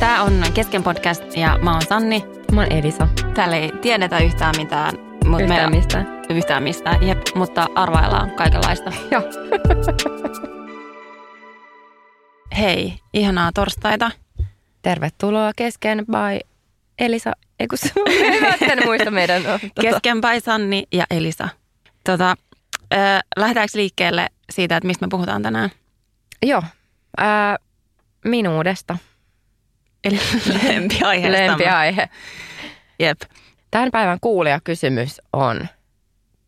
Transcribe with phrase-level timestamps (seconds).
[0.00, 2.24] Tämä on Kesken podcast ja mä oon Sanni.
[2.52, 3.08] Mä oon Elisa.
[3.34, 4.94] Täällä ei tiedetä yhtään mitään.
[5.26, 6.06] Mut Yhtään me, mistään.
[6.30, 8.92] Yhtään mistään, jep, mutta arvaillaan kaikenlaista.
[9.10, 9.22] Joo.
[12.58, 14.10] Hei, ihanaa torstaita.
[14.82, 16.48] Tervetuloa kesken by
[16.98, 17.32] Elisa.
[17.60, 17.76] Eiku
[18.72, 19.42] en muista meidän.
[19.42, 19.82] no, tota.
[19.82, 21.48] Keskenpäin Sanni ja Elisa.
[22.04, 22.36] Tota,
[22.94, 22.96] ö,
[23.36, 25.70] lähdetäänkö liikkeelle siitä, että mistä me puhutaan tänään?
[26.42, 26.62] Joo.
[27.18, 27.56] Ää,
[28.24, 28.98] minuudesta.
[30.06, 30.20] Eli
[30.62, 31.46] lempiaiheestamme.
[31.46, 32.08] Lempiaihe.
[32.98, 33.20] Jep.
[33.70, 35.68] Tämän päivän kuulijakysymys on,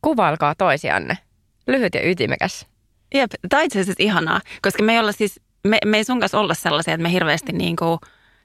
[0.02, 1.18] kuvailkaa toisianne.
[1.66, 2.66] Lyhyt ja ytimekäs.
[3.14, 6.20] Jep, tämä on itse asiassa ihanaa, koska me ei, olla siis, me, me ei sun
[6.20, 7.98] kanssa olla sellaisia, että me hirveästi niin kuin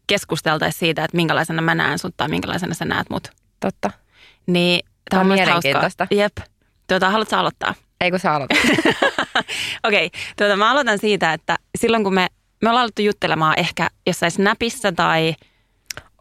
[0.08, 3.28] keskusteltaisiin siitä, että minkälaisena mä näen sut tai minkälaisena sä näet mut.
[3.60, 3.92] Totta.
[4.48, 6.04] Niin Tää on mielestä mielenkiintoista.
[6.04, 6.18] hauskaa.
[6.18, 6.38] Jep.
[6.88, 7.76] Tuota, haluatko aloittaa?
[8.02, 8.58] Ei kun sä aloitat.
[9.88, 12.28] Okei, okay, tuota, mä aloitan siitä, että silloin kun me,
[12.64, 15.36] me ollaan alettu juttelemaan ehkä jossain Snapissa tai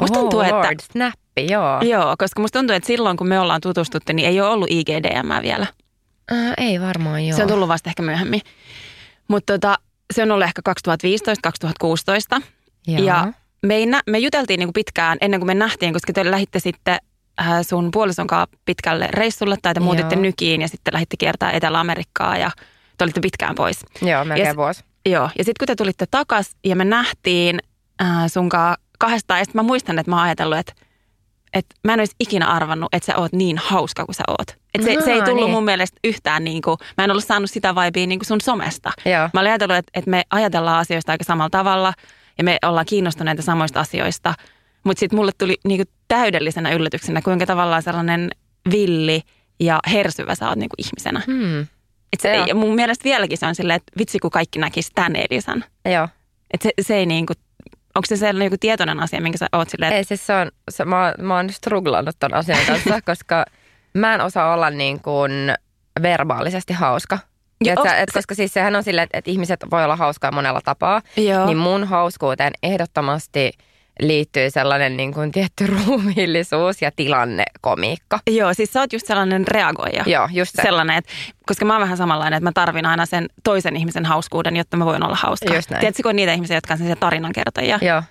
[0.01, 1.81] musta tuntuu, oh, että Lord, snappi, joo.
[1.81, 5.43] Joo, koska musta tuntuu, että silloin kun me ollaan tutustuttu, niin ei ole ollut IGDM
[5.43, 5.67] vielä.
[6.31, 7.37] Ää, ei varmaan joo.
[7.37, 8.41] Se on tullut vasta ehkä myöhemmin.
[9.29, 9.79] Mutta tota,
[10.15, 10.63] se on ollut ehkä
[12.39, 12.43] 2015-2016.
[12.87, 13.07] Joo.
[13.07, 13.33] Ja
[13.63, 16.99] me, ei nä- me juteltiin niinku pitkään ennen kuin me nähtiin, koska te lähditte sitten
[17.41, 20.23] äh, sun puolison kanssa pitkälle reissulle tai te muutitte Joo.
[20.23, 22.51] nykiin ja sitten lähditte kiertää Etelä-Amerikkaa ja
[22.99, 23.81] te olitte pitkään pois.
[24.03, 24.85] Joo, melkein Ja vuosi.
[25.07, 27.59] Joo, ja sitten kun te tulitte takas ja me nähtiin
[28.03, 30.73] äh, sunkaan kahdestaan, ja sitten mä muistan, että mä oon ajatellut, että,
[31.53, 34.49] että mä en olisi ikinä arvannut, että sä oot niin hauska kuin sä oot.
[34.75, 35.51] Et se, se ei tullut niin.
[35.51, 38.93] mun mielestä yhtään niin kuin, mä en ollut saanut sitä vibea niin kuin sun somesta.
[39.05, 39.29] Joo.
[39.35, 41.93] Mä olin ajatellut, että, että me ajatellaan asioista aika samalla tavalla
[42.39, 44.35] ja me ollaan kiinnostuneita samoista asioista.
[44.85, 48.31] Mutta sitten mulle tuli niin kuin täydellisenä yllätyksenä, kuinka tavallaan sellainen
[48.71, 49.23] villi
[49.61, 51.23] ja hersyvä sä oot niin kuin ihmisenä.
[51.27, 51.67] Hmm.
[52.13, 52.47] Et se, Joo.
[52.47, 55.65] ja mun mielestä vieläkin se on silleen, että vitsi kun kaikki näkisi tän Elisan.
[55.93, 56.09] Joo.
[56.55, 57.33] Et se, se ei niinku,
[57.95, 60.85] onko se sellainen joku tietoinen asia, minkä sä oot silleen, Ei siis se on, se,
[60.85, 63.45] mä, mä oon struglannut ton asian kanssa, koska
[63.95, 65.33] mä en osaa olla niin kuin
[66.03, 67.19] verbaalisesti hauska.
[67.65, 69.85] Ja Et onks sä, et, se- koska siis sehän on silleen, että, että ihmiset voi
[69.85, 71.03] olla hauskaa monella tapaa.
[71.17, 71.47] Joo.
[71.47, 73.53] Niin mun hauskuuteen ehdottomasti
[74.01, 78.19] liittyy sellainen niin kuin tietty ruumiillisuus ja tilannekomiikka.
[78.31, 80.05] Joo, siis sä oot just sellainen reagoija.
[80.07, 80.63] Joo, just se.
[80.63, 81.13] Sellainen, että,
[81.47, 84.85] koska mä oon vähän samanlainen, että mä tarvin aina sen toisen ihmisen hauskuuden, jotta mä
[84.87, 85.55] voin olla hauska.
[85.55, 85.81] Just näin.
[85.81, 87.79] Tiedätkö, kun on niitä ihmisiä, jotka on sellaisia tarinankertojia?
[87.83, 88.03] Joo,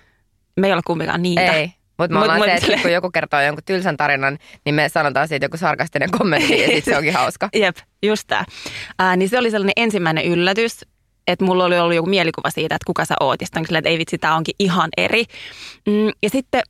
[0.56, 1.52] Me ei ole kumpikaan niitä.
[1.52, 1.72] ei.
[1.98, 4.88] Mutta me Mut- ollaan mut se, että kun joku kertoo jonkun tylsän tarinan, niin me
[4.88, 7.48] sanotaan siitä joku sarkastinen kommentti ja sitten se onkin hauska.
[7.62, 8.44] Jep, just tää.
[8.98, 10.80] Ää, niin se oli sellainen ensimmäinen yllätys,
[11.26, 13.40] että mulla oli ollut joku mielikuva siitä, että kuka sä oot.
[13.40, 15.24] Ja sitten että ei vitsi, tää onkin ihan eri.
[15.86, 16.62] Mm, ja sitten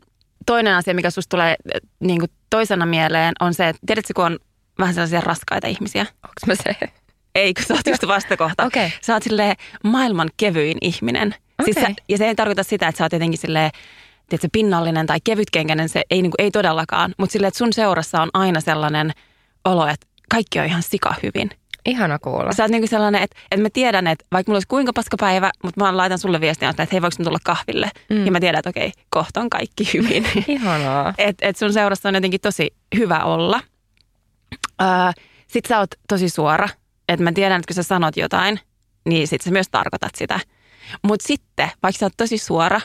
[0.46, 4.24] toinen asia, mikä susta tulee äh, niin kuin toisena mieleen, on se, että tiedätkö, kun
[4.24, 4.38] on
[4.78, 6.02] vähän sellaisia raskaita ihmisiä.
[6.02, 6.76] Onko mä se?
[7.34, 8.64] Ei, kun sä oot just vastakohta.
[8.64, 8.92] Okei.
[9.02, 11.34] Sä oot silleen maailman kevyin ihminen.
[11.64, 11.90] Siis Okei.
[11.90, 13.70] sä, ja se ei tarkoita sitä, että sä oot jotenkin silleen,
[14.28, 17.14] tiedätkö, pinnallinen tai kevytkenkäinen, se ei, niin kuin, ei todellakaan.
[17.18, 19.12] Mutta silleen, että sun seurassa on aina sellainen
[19.64, 21.50] olo, että kaikki on ihan sika hyvin.
[21.86, 22.52] Ihana kuulla.
[22.52, 25.50] Sä oot niinku sellainen, että, että mä tiedän, että vaikka mulla olisi kuinka paska päivä,
[25.62, 27.90] mutta mä laitan sulle viestiä, että hei, voiko tulla kahville?
[28.10, 28.26] Mm.
[28.26, 30.26] Ja mä tiedän, että okei, kohta on kaikki hyvin.
[30.48, 31.14] Ihanaa.
[31.18, 33.60] Et, et sun seurassa on jotenkin tosi hyvä olla.
[34.82, 34.88] Öö,
[35.46, 36.68] sit sä oot tosi suora.
[37.08, 38.60] Että mä tiedän, että kun sä sanot jotain,
[39.08, 40.40] niin sit sä myös tarkoitat sitä.
[41.02, 42.80] Mutta sitten, vaikka sä oot tosi suora,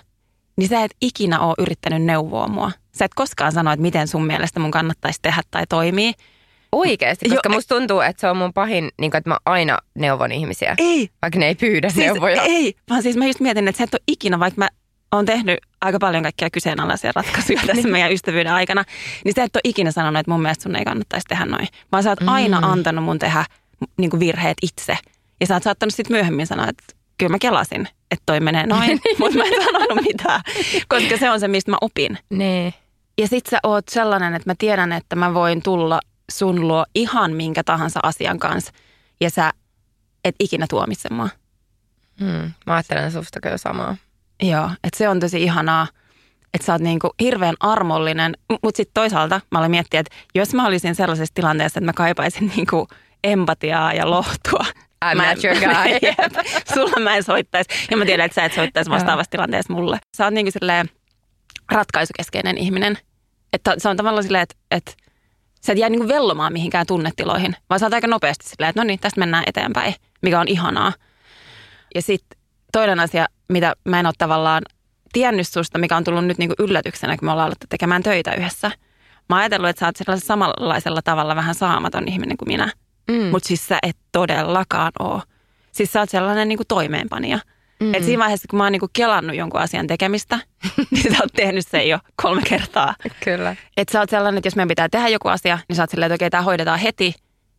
[0.57, 2.71] niin sä et ikinä ole yrittänyt neuvoa mua.
[2.91, 6.13] Sä et koskaan sano, että miten sun mielestä mun kannattaisi tehdä tai toimii,
[6.71, 9.77] Oikeasti, koska Joo, musta tuntuu, että se on mun pahin, niin kuin, että mä aina
[9.95, 10.75] neuvon ihmisiä.
[10.77, 12.41] Ei, Vaikka ne ei pyydä siis neuvoja.
[12.41, 14.69] ei, vaan siis mä just mietin, että sä et ole ikinä, vaikka mä
[15.11, 18.83] oon tehnyt aika paljon kaikkia kyseenalaisia ratkaisuja tässä meidän ystävyyden aikana,
[19.25, 21.67] niin sä et ole ikinä sanonut, että mun mielestä sun ei kannattaisi tehdä noin.
[21.91, 23.45] Vaan sä oot aina antanut mun tehdä
[23.97, 24.97] niin kuin virheet itse.
[25.39, 26.83] Ja sä oot saattanut sitten myöhemmin sanoa, että
[27.17, 30.41] kyllä mä kelasin, että toi menee noin, mutta mä en sanonut mitään,
[30.87, 32.17] koska se on se, mistä mä opin.
[32.29, 32.73] Nee.
[33.17, 35.99] Ja sit sä oot sellainen, että mä tiedän, että mä voin tulla
[36.31, 38.71] sun luo ihan minkä tahansa asian kanssa.
[39.21, 39.53] Ja sä
[40.23, 41.29] et ikinä tuomitse mua.
[42.19, 42.51] Hmm.
[42.65, 43.95] Mä ajattelen susta kyllä samaa.
[44.43, 45.87] Joo, että se on tosi ihanaa,
[46.53, 48.37] että sä oot niinku hirveän armollinen.
[48.49, 52.51] Mutta sitten toisaalta mä olen miettinyt, että jos mä olisin sellaisessa tilanteessa, että mä kaipaisin
[52.55, 52.87] niinku
[53.23, 54.65] empatiaa ja lohtua.
[55.05, 55.91] I'm mä not your guy.
[56.01, 57.69] Jep, sulla mä en soittaisi.
[57.91, 59.99] Ja mä tiedän, että sä et soittaisi vastaavassa tilanteessa mulle.
[60.17, 60.51] Sä oot niinku
[61.71, 62.97] ratkaisukeskeinen ihminen.
[63.53, 64.91] Että se on tavallaan silleen, että, että
[65.61, 68.87] sä et jää niinku vellomaan mihinkään tunnetiloihin, vaan sä oot aika nopeasti silleen, että no
[68.87, 70.93] niin, tästä mennään eteenpäin, mikä on ihanaa.
[71.95, 72.39] Ja sitten
[72.71, 74.61] toinen asia, mitä mä en ole tavallaan
[75.13, 78.71] tiennyt susta, mikä on tullut nyt niinku yllätyksenä, kun me ollaan alettu tekemään töitä yhdessä.
[79.29, 82.71] Mä oon ajatellut, että sä oot sellaisella samanlaisella tavalla vähän saamaton ihminen kuin minä.
[83.11, 83.23] Mm.
[83.23, 85.21] Mutta siis sä et todellakaan oo.
[85.71, 87.39] Siis sä oot sellainen niinku toimeenpanija.
[87.79, 87.93] Mm.
[87.93, 90.39] Et siinä vaiheessa, kun mä oon niinku kelannut jonkun asian tekemistä,
[90.91, 92.95] niin sä oot tehnyt sen jo kolme kertaa.
[93.23, 93.55] Kyllä.
[93.77, 96.11] Että sä oot sellainen, että jos meidän pitää tehdä joku asia, niin sä oot silleen,
[96.11, 97.13] että okei, tämä hoidetaan heti.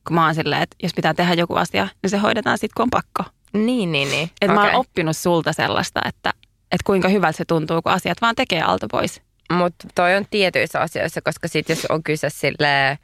[0.07, 2.83] Kun mä oon silleen, että jos pitää tehdä joku asia, niin se hoidetaan sitten, kun
[2.83, 3.25] on pakko.
[3.53, 4.31] Niin, niin, niin.
[4.41, 4.75] Että mä Okei.
[4.75, 6.31] oon oppinut sulta sellaista, että,
[6.73, 9.23] että kuinka hyvältä se tuntuu, kun asiat vaan tekee alta pois.
[9.53, 12.99] Mutta toi on tietyissä asioissa, koska sit jos on kyse sille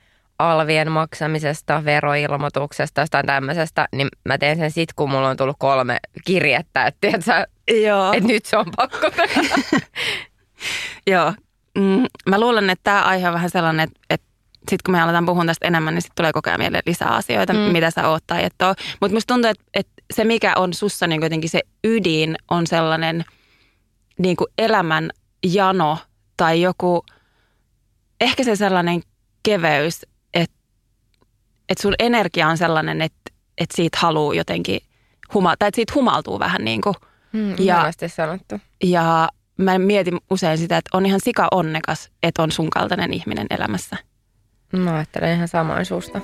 [0.51, 5.97] alvien maksamisesta, veroilmoituksesta, jostain tämmöisestä, niin mä teen sen sit, kun mulla on tullut kolme
[6.25, 7.47] kirjettä, että tiedätkö,
[7.87, 8.13] Joo.
[8.13, 9.11] et nyt se on pakko.
[11.13, 11.33] Joo.
[11.79, 14.27] Mm, mä luulen, että tämä aihe on vähän sellainen, että, että
[14.59, 17.53] sitten kun me aletaan puhua tästä enemmän, niin sitten tulee koko ajan mieleen lisää asioita,
[17.53, 17.59] mm.
[17.59, 18.75] mitä sä oot tai et oo.
[19.01, 23.25] Mutta musta tuntuu, että, että se mikä on sussa niin jotenkin se ydin on sellainen
[24.19, 25.11] niin kuin elämän
[25.53, 25.99] jano
[26.37, 27.05] tai joku,
[28.21, 29.03] ehkä se sellainen
[29.43, 30.07] keveys,
[31.69, 34.81] että, sun energia on sellainen, että, että siitä haluaa jotenkin,
[35.35, 36.95] huma, tai että siitä humaltuu vähän niin kuin.
[37.33, 38.61] Mm, Ja- sanottu.
[38.85, 43.47] Ja mä mietin usein sitä, että on ihan sika onnekas, että on sun kaltainen ihminen
[43.51, 43.97] elämässä.
[44.73, 46.21] Mä ajattelen ihan samoin susta.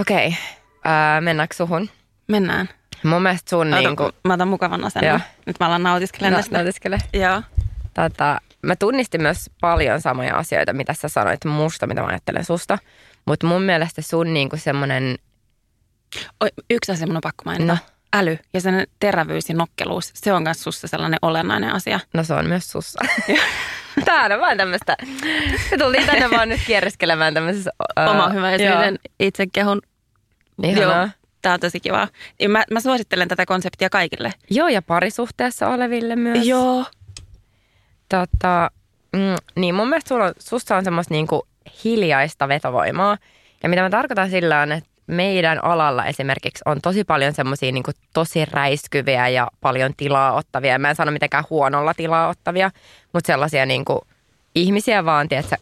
[0.00, 1.20] Okei, okay.
[1.20, 1.88] mennäänkö suhun?
[2.28, 2.68] Mennään.
[3.04, 5.08] Mun mielestä sun Ota, niin kuin, Mä otan mukavan asennon.
[5.08, 5.20] Joo.
[5.46, 6.56] Nyt mä alan nautiskelemaan no, tästä.
[6.56, 6.98] nautiskele.
[7.12, 7.42] Joo.
[7.94, 12.78] Tota, mä tunnistin myös paljon samoja asioita, mitä sä sanoit musta, mitä mä ajattelen susta.
[13.26, 15.18] Mutta mun mielestä sun niinku semmonen,
[16.40, 17.72] Oi, yksi asia mun on pakko mainita.
[17.72, 17.78] No.
[18.14, 22.00] Äly ja sen terävyys ja nokkeluus, se on myös sussa sellainen olennainen asia.
[22.14, 22.98] no se on myös sussa.
[24.04, 24.96] Tää on vaan tämmöistä.
[25.70, 27.70] Me tultiin tänne vaan nyt kierreskelemään tämmöisessä.
[27.96, 28.80] ää, Oma hyvä ja joo.
[28.82, 29.82] sen itsekehun.
[30.62, 31.10] Ihanaa.
[31.42, 32.08] Tää on tosi kivaa.
[32.40, 34.32] Ja mä, mä suosittelen tätä konseptia kaikille.
[34.50, 36.46] Joo, ja parisuhteessa oleville myös.
[36.46, 36.84] Joo.
[38.08, 38.70] Tota,
[39.12, 41.46] mm, niin mun mielestä sulla on, susta on semmoista niinku
[41.84, 43.16] hiljaista vetovoimaa.
[43.62, 47.90] Ja mitä mä tarkoitan sillä on, että meidän alalla esimerkiksi on tosi paljon semmoisia niinku
[48.12, 50.78] tosi räiskyviä ja paljon tilaa ottavia.
[50.78, 52.70] Mä en sano mitenkään huonolla tilaa ottavia,
[53.12, 54.00] mutta sellaisia niinku
[54.54, 55.56] ihmisiä vaan, tiedätkö,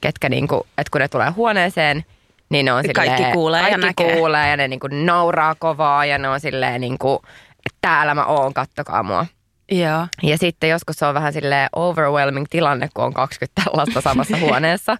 [0.00, 2.04] ketkä niinku, että kun ne tulee huoneeseen,
[2.48, 4.16] niin ne on Kaikki silleen, kuulee ja kaikki näkee.
[4.16, 7.22] kuulee ja ne niinku nauraa kovaa ja ne on silleen niinku,
[7.66, 9.26] että täällä mä oon, kattokaa mua.
[9.70, 10.06] Joo.
[10.22, 14.96] Ja sitten joskus se on vähän sille overwhelming tilanne, kun on 20 tällaista samassa huoneessa.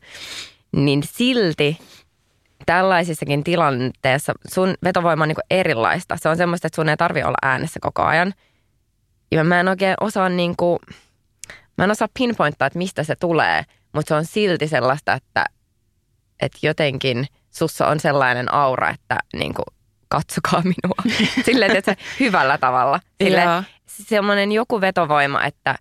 [0.76, 1.78] Niin silti
[2.66, 6.16] tällaisissakin tilanteessa sun vetovoima on niin erilaista.
[6.16, 8.34] Se on semmoista, että sun ei tarvi olla äänessä koko ajan.
[9.32, 10.78] Ja mä en oikein osaa niin kuin,
[11.78, 15.44] mä en osaa pinpointtaa, että mistä se tulee, mutta se on silti sellaista, että,
[16.40, 19.77] että jotenkin sussa on sellainen aura, että niin kuin,
[20.08, 21.18] katsokaa minua.
[21.46, 23.00] Silleen, että se hyvällä tavalla.
[23.22, 23.62] Silleen, Joo.
[23.86, 25.78] semmoinen joku vetovoima, että,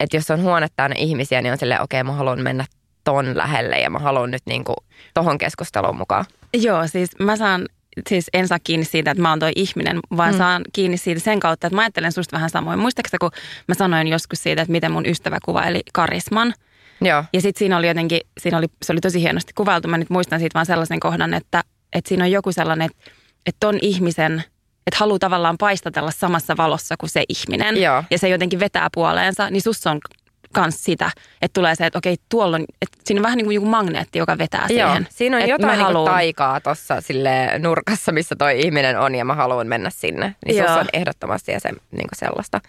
[0.00, 2.64] että jos on huone täynnä ihmisiä, niin on silleen, okei, okay, mä haluan mennä
[3.04, 4.74] ton lähelle ja mä haluan nyt niinku
[5.14, 6.24] tohon keskusteluun mukaan.
[6.54, 7.68] Joo, siis mä saan,
[8.08, 10.38] siis en saa kiinni siitä, että mä oon toi ihminen, vaan mm.
[10.38, 12.78] saan kiinni siitä sen kautta, että mä ajattelen susta vähän samoin.
[12.78, 13.30] Muistaaksä, kun
[13.68, 16.54] mä sanoin joskus siitä, että miten mun ystävä kuvaili karisman?
[17.00, 17.24] Joo.
[17.32, 19.88] Ja sitten siinä oli jotenkin, siinä oli, se oli tosi hienosti kuvailtu.
[19.88, 23.10] Mä nyt muistan siitä vaan sellaisen kohdan, että, että siinä on joku sellainen, että,
[23.46, 24.44] että ton ihmisen,
[24.86, 27.82] että haluaa tavallaan paistatella samassa valossa kuin se ihminen.
[27.82, 28.04] Joo.
[28.10, 30.00] Ja se jotenkin vetää puoleensa, niin sussa on
[30.52, 31.10] kans sitä,
[31.42, 34.18] että tulee se, että okei, tuolla on, että siinä on vähän niin kuin joku magneetti,
[34.18, 35.06] joka vetää Joo, siihen.
[35.10, 39.34] siinä on Et jotain haluun- taikaa tuossa sille nurkassa, missä toi ihminen on ja mä
[39.34, 40.34] haluan mennä sinne.
[40.46, 40.78] Niin Joo.
[40.78, 42.60] on ehdottomasti ja se, niinku sellaista.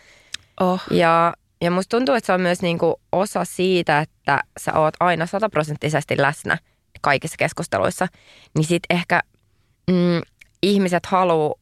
[0.60, 0.82] Oh.
[0.92, 5.26] Ja ja musta tuntuu, että se on myös niinku osa siitä, että sä oot aina
[5.26, 6.58] sataprosenttisesti läsnä
[7.02, 8.08] kaikissa keskusteluissa.
[8.56, 9.22] Niin sit ehkä
[9.88, 10.22] mm,
[10.64, 11.54] ihmiset haluaa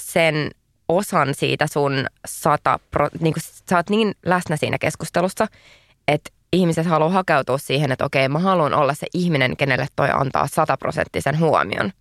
[0.00, 0.50] sen
[0.88, 5.46] osan siitä sun sata, pro, niin kuin sä oot niin läsnä siinä keskustelussa,
[6.08, 10.46] että ihmiset haluaa hakeutua siihen, että okei, mä haluan olla se ihminen, kenelle toi antaa
[10.46, 11.92] sataprosenttisen huomion.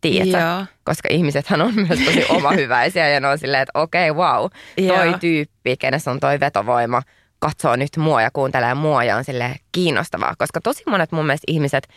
[0.00, 0.66] Tiedätkö?
[0.84, 4.50] Koska ihmisethän on myös tosi omahyväisiä ja ne on silleen, että okei, wow,
[4.86, 5.18] toi Joo.
[5.18, 7.02] tyyppi, kenessä on toi vetovoima,
[7.38, 10.34] katsoo nyt mua ja kuuntelee mua ja on sille kiinnostavaa.
[10.38, 11.88] Koska tosi monet mun mielestä ihmiset,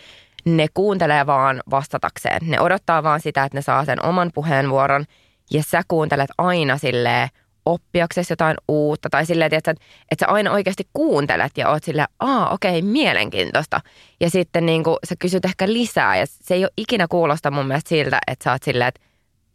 [0.46, 2.42] ne kuuntelee vaan vastatakseen.
[2.42, 5.06] Ne odottaa vaan sitä, että ne saa sen oman puheenvuoron
[5.52, 7.30] ja sä kuuntelet aina silleen
[7.66, 12.50] oppiaksesi jotain uutta tai silleen, että, että sä aina oikeasti kuuntelet ja oot silleen, aa
[12.50, 13.82] okei, mielenkiintoista.
[14.20, 17.68] Ja sitten niin kuin, sä kysyt ehkä lisää ja se ei ole ikinä kuulosta mun
[17.68, 19.02] mielestä siltä, että sä oot silleen, että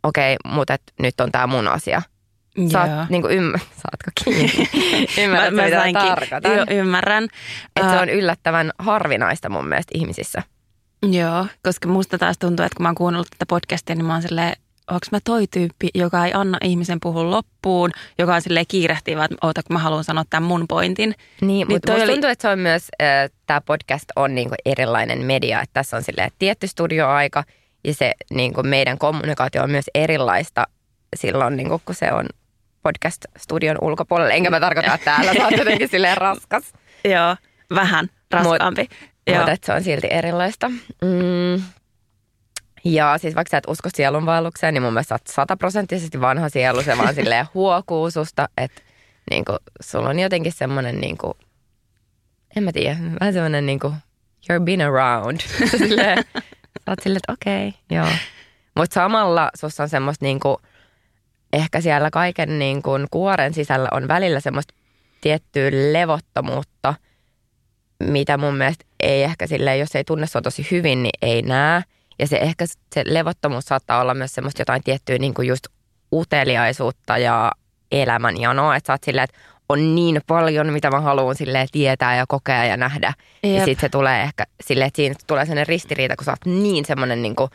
[0.02, 2.02] okei, mutta et nyt on tää mun asia.
[2.57, 2.83] Joo.
[2.83, 4.68] oot, niin kuin, ymmär, saatko kiinni?
[5.25, 6.57] Ymmärrät, mä, mitä tarkoitan?
[6.57, 7.25] Joo, ymmärrän.
[7.76, 10.42] Että se Ää, on yllättävän harvinaista mun mielestä ihmisissä.
[11.02, 14.23] Joo, koska musta taas tuntuu, että kun mä oon kuunnellut tätä podcastia, niin mä oon
[14.23, 14.52] silleen,
[14.90, 19.37] onko mä toi tyyppi, joka ei anna ihmisen puhua loppuun, joka on silleen kiirehtivä, että
[19.43, 21.14] oota, kun mä haluan sanoa tämän mun pointin.
[21.40, 24.55] Niin, Niin mutta musta oli- tuntuu, että se on myös, äh, tämä podcast on niinku
[24.64, 27.45] erilainen media, että tässä on silleen tietty studioaika
[27.85, 30.67] ja se niinku meidän kommunikaatio on myös erilaista
[31.17, 32.26] silloin, niinku, kun se on
[32.83, 34.33] podcast-studion ulkopuolella.
[34.33, 36.73] Enkä mä tarkoita, että täällä sä oot jotenkin silleen raskas,
[37.05, 37.37] Joo,
[37.75, 38.88] vähän raskaampi.
[39.33, 39.47] Joo.
[39.47, 40.69] mutta se on silti erilaista.
[40.69, 41.63] Mm.
[42.85, 46.83] Ja siis vaikka sä et usko sielunvaellukseen, niin mun mielestä sä oot sataprosenttisesti vanha sielu,
[46.83, 48.83] se vaan silleen huokuu susta, että
[49.31, 51.37] niinku, sulla on jotenkin semmoinen niinku,
[52.57, 53.93] en mä tiedä, vähän semmoinen niinku,
[54.51, 55.41] you're been around.
[55.79, 56.25] silleen,
[56.85, 58.09] sä oot silleen, että okei, okay, joo.
[58.77, 60.61] Mutta samalla sussa on semmoista niinku,
[61.53, 64.75] ehkä siellä kaiken niinku kuoren sisällä on välillä semmoista
[65.21, 66.95] tiettyä levottomuutta,
[68.05, 71.83] mitä mun mielestä ei ehkä silleen, jos ei tunne sua tosi hyvin, niin ei näe.
[72.19, 72.64] Ja se ehkä
[72.95, 75.67] se levottomuus saattaa olla myös semmoista jotain tiettyä niin kuin just
[76.12, 77.52] uteliaisuutta ja
[77.93, 78.76] elämänjanoa.
[78.76, 79.38] Että sä oot silleen, että
[79.69, 83.12] on niin paljon, mitä mä haluan silleen tietää ja kokea ja nähdä.
[83.43, 83.64] Ja Jep.
[83.64, 87.23] sitten se tulee ehkä silleen, että siinä tulee sellainen ristiriita, kun sä oot niin semmoinen
[87.23, 87.50] niin kuin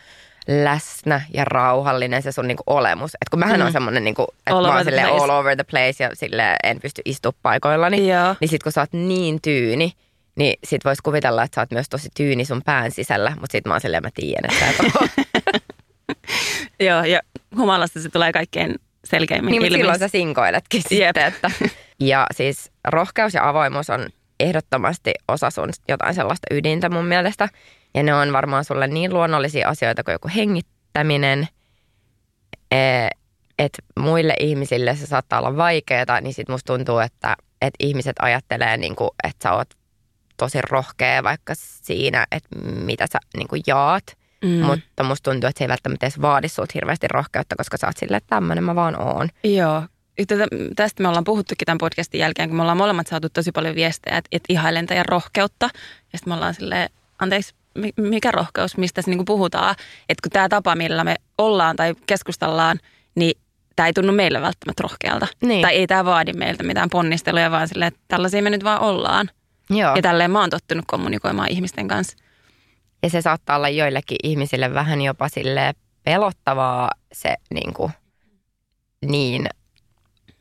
[0.48, 3.16] läsnä ja rauhallinen se sun niinku olemus.
[3.16, 3.66] Et kun mähän Mm.
[3.66, 5.02] on semmoinen, niinku, että mä oon place.
[5.04, 8.08] all over the place ja sille en pysty istumaan paikoillani.
[8.10, 8.36] Joo.
[8.40, 9.94] Niin sit kun sä oot niin tyyni,
[10.36, 13.30] niin sit vois kuvitella, että sä oot myös tosi tyyni sun pään sisällä.
[13.30, 14.84] Mutta sit mä oon silleen, mä tiedän, että.
[16.88, 17.22] Joo, ja
[17.58, 18.76] humalasta se tulee kaikkein
[19.06, 19.78] selkeimmin niin, ilmi.
[19.78, 21.08] silloin sä sinkoiletkin Jep.
[21.08, 21.26] sitten.
[21.26, 21.52] Että.
[22.00, 24.10] Ja siis rohkeus ja avoimuus on
[24.40, 27.50] ehdottomasti osa sun jotain sellaista ydintä mun mielestä.
[27.96, 31.48] Ja ne on varmaan sulle niin luonnollisia asioita kuin joku hengittäminen,
[33.60, 38.78] että muille ihmisille se saattaa olla vaikeaa, niin sit musta tuntuu, että, että ihmiset ajattelee,
[38.78, 39.68] niin kuin, että sä oot
[40.38, 44.04] tosi rohkea vaikka siinä, että mitä sä niin kuin jaat.
[44.44, 44.50] Mm.
[44.50, 47.98] Mutta musta tuntuu, että se ei välttämättä edes vaadi sut hirveästi rohkeutta, koska sä oot
[47.98, 49.30] silleen, että tämmöinen mä vaan oon.
[49.44, 49.84] Joo.
[50.28, 53.76] Tätä, tästä me ollaan puhuttukin tämän podcastin jälkeen, kun me ollaan molemmat saatu tosi paljon
[53.76, 55.70] viestejä, että, että ihailen teidän rohkeutta.
[56.14, 59.76] Ja sitten me ollaan silleen, anteeksi, mi- mikä rohkeus, mistä se niinku puhutaan.
[60.10, 62.80] Että kun tämä tapa, millä me ollaan tai keskustellaan,
[63.16, 63.42] niin
[63.76, 65.28] tämä ei tunnu meille välttämättä rohkealta.
[65.42, 65.62] Niin.
[65.62, 69.30] Tai ei tämä vaadi meiltä mitään ponnisteluja, vaan silleen, että tällaisia me nyt vaan ollaan.
[69.78, 69.96] Joo.
[69.96, 72.18] Ja tälleen mä oon tottunut kommunikoimaan ihmisten kanssa.
[73.04, 77.92] Ja se saattaa olla joillekin ihmisille vähän jopa sille pelottavaa se niin, kuin,
[79.06, 79.46] niin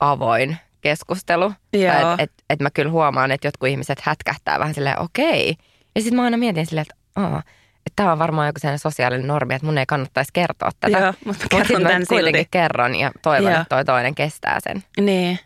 [0.01, 1.53] avoin keskustelu.
[1.73, 5.55] Että et, et mä kyllä huomaan, että jotkut ihmiset hätkähtää vähän silleen okei.
[5.95, 7.43] Ja sitten mä aina mietin silleen, että aa,
[7.87, 10.99] että tämä on varmaan joku sellainen sosiaalinen normi, että mun ei kannattaisi kertoa tätä.
[10.99, 12.49] Joo, mutta Mut kerron mä tämän kuitenkin silti.
[12.51, 13.61] kerron ja toivon, Joo.
[13.63, 14.85] että toi toinen kestää sen.
[15.01, 15.39] Niin.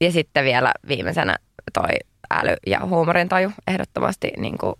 [0.00, 1.36] Ja sitten vielä viimeisenä
[1.72, 1.88] toi
[2.30, 4.74] äly ja huumorintaju ehdottomasti niin kuin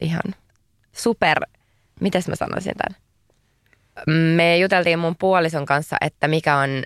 [0.00, 0.34] ihan
[0.92, 1.40] super,
[2.00, 3.02] mites mä sanoisin tämän?
[4.36, 6.82] Me juteltiin mun puolison kanssa, että mikä on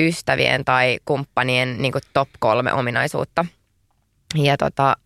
[0.00, 3.44] ystävien tai kumppanien niin kuin top kolme ominaisuutta.
[4.34, 4.96] Ja, tota,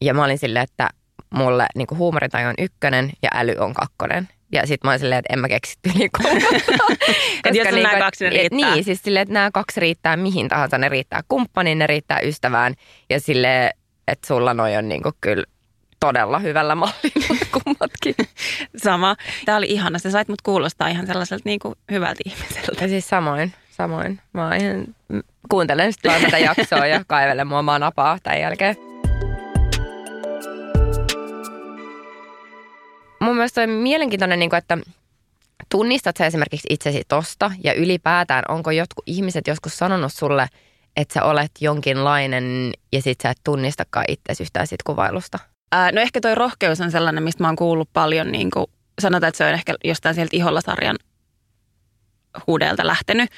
[0.00, 0.90] ja mä olin silleen, että
[1.30, 4.28] mulle niin kuin huumorintaju on ykkönen ja äly on kakkonen.
[4.52, 6.10] Ja sitten mä olin silleen, että en mä keksitty niin
[7.44, 8.74] Et jos on nämä kaksi, ne riittää.
[8.74, 10.78] Niin, siis silleen, että nämä kaksi riittää mihin tahansa.
[10.78, 12.74] Ne riittää kumppaniin, ne riittää ystävään.
[13.10, 13.70] Ja sille
[14.08, 15.44] että sulla noi on niin kuin kyllä
[16.00, 18.14] todella hyvällä mallilla kummatkin.
[18.76, 19.16] Sama.
[19.44, 19.98] Tämä oli ihana.
[19.98, 22.84] Se sait mut kuulostaa ihan sellaiselta niin kuin hyvältä ihmiseltä.
[22.84, 24.20] Ja siis samoin, samoin.
[24.32, 24.84] Mä oon ihan,
[25.48, 28.91] kuuntelen sitten vaan tätä jaksoa ja kaivelen mua maan napaa tämän jälkeen.
[33.22, 34.78] Mun mielestä on mielenkiintoinen, niin kuin, että
[35.70, 40.48] tunnistat sä esimerkiksi itsesi tosta ja ylipäätään onko jotkut ihmiset joskus sanonut sulle,
[40.96, 45.38] että sä olet jonkinlainen ja sit sä et tunnistakaan itse yhtään siitä kuvailusta?
[45.72, 48.66] Ää, no ehkä toi rohkeus on sellainen, mistä mä oon kuullut paljon, niin kuin
[49.00, 50.96] sanotaan, että se on ehkä jostain sieltä Iholla-sarjan
[52.46, 53.30] huudeelta lähtenyt.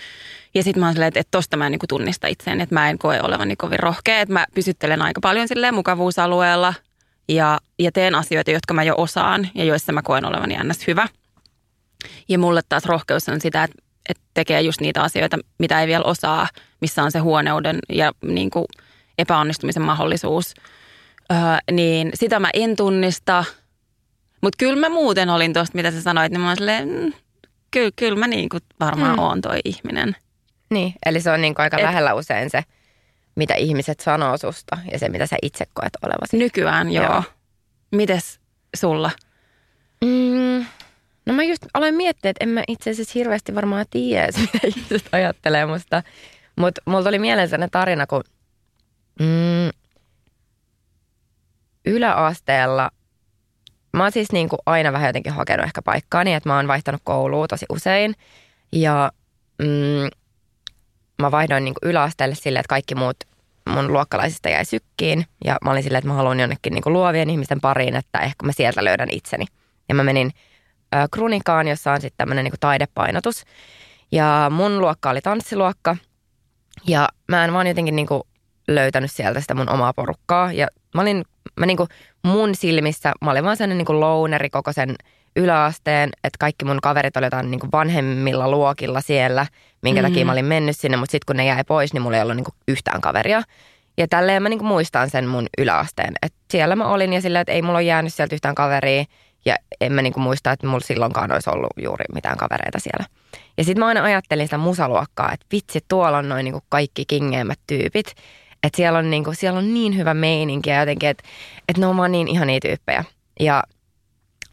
[0.55, 2.75] Ja sitten mä oon silleen, että, että tosta mä en niin kuin tunnista itseäni, että
[2.75, 4.21] mä en koe olevani kovin rohkea.
[4.21, 6.75] Että mä pysyttelen aika paljon silleen mukavuusalueella
[7.29, 10.87] ja, ja teen asioita, jotka mä jo osaan ja joissa mä koen olevani ns.
[10.87, 11.09] hyvä.
[12.29, 16.05] Ja mulle taas rohkeus on sitä, että, että tekee just niitä asioita, mitä ei vielä
[16.05, 16.49] osaa,
[16.81, 18.65] missä on se huoneuden ja niin kuin
[19.19, 20.55] epäonnistumisen mahdollisuus.
[21.33, 21.39] Öö,
[21.73, 23.45] niin sitä mä en tunnista.
[24.41, 27.13] Mutta kyllä mä muuten olin tuosta, mitä sä sanoit, niin mä oon silleen, mm,
[27.71, 29.19] kyllä, kyllä mä niin kuin varmaan mm.
[29.19, 30.17] oon toi ihminen.
[30.71, 32.63] Niin, eli se on niin kuin aika Et- lähellä usein se,
[33.37, 36.37] mitä ihmiset sanoo susta ja se, mitä sä itse koet olevasi.
[36.37, 37.05] Nykyään joo.
[37.05, 37.23] Joo.
[37.93, 38.41] Mites
[38.77, 39.11] sulla?
[40.05, 40.67] Mm,
[41.27, 45.09] no mä just aloin miettiä, että en mä itse asiassa hirveästi varmaan tiedä, mitä ihmiset
[45.13, 46.03] ajattelee musta.
[46.57, 48.25] Mutta mulla tuli mieleen sellainen tarina, kun
[49.21, 49.71] mm,
[51.85, 52.91] yläasteella
[53.95, 57.01] mä oon siis niin kuin aina vähän jotenkin hakenut ehkä paikkaani, että mä oon vaihtanut
[57.05, 58.15] koulua tosi usein.
[58.73, 59.13] Ja
[59.59, 60.09] mm,
[61.19, 63.17] mä vaihdoin niin yläasteelle silleen, että kaikki muut
[63.69, 65.27] mun luokkalaisista jäi sykkiin.
[65.45, 68.53] Ja mä olin silleen, että mä haluan jonnekin niin luovien ihmisten pariin, että ehkä mä
[68.53, 69.45] sieltä löydän itseni.
[69.89, 70.31] Ja mä menin
[70.95, 73.45] ö, Krunikaan, jossa on sitten tämmöinen niin taidepainotus.
[74.13, 75.97] Ja mun luokka oli tanssiluokka.
[76.87, 78.09] Ja mä en vaan jotenkin niin
[78.69, 80.53] löytänyt sieltä sitä mun omaa porukkaa.
[80.53, 81.25] Ja mä olin,
[81.57, 81.89] mä niin kuin
[82.23, 84.97] mun silmissä, mä olin vaan sellainen niin louneri koko sen
[85.37, 89.47] yläasteen, että kaikki mun kaverit oli jotain niin kuin vanhemmilla luokilla siellä,
[89.83, 90.13] minkä mm-hmm.
[90.13, 92.37] takia mä olin mennyt sinne, mutta sitten kun ne jäi pois, niin mulla ei ollut
[92.37, 93.43] niin kuin yhtään kaveria.
[93.99, 97.41] Ja tälleen mä niin kuin muistan sen mun yläasteen, että siellä mä olin ja sillä,
[97.41, 99.05] että ei mulla ole jäänyt sieltä yhtään kaveria
[99.45, 103.05] ja en mä niin kuin muista, että mulla silloinkaan olisi ollut juuri mitään kavereita siellä.
[103.59, 107.61] Ja sitten mä aina ajattelin sitä musaluokkaa, että vitsi, tuolla on noin niin kaikki kingeimmät
[107.67, 108.15] tyypit.
[108.63, 111.25] Että siellä on, niin kuin, siellä on niin hyvä meininki ja jotenkin, että,
[111.69, 113.05] että ne on vaan niin ihania tyyppejä.
[113.41, 113.63] Ja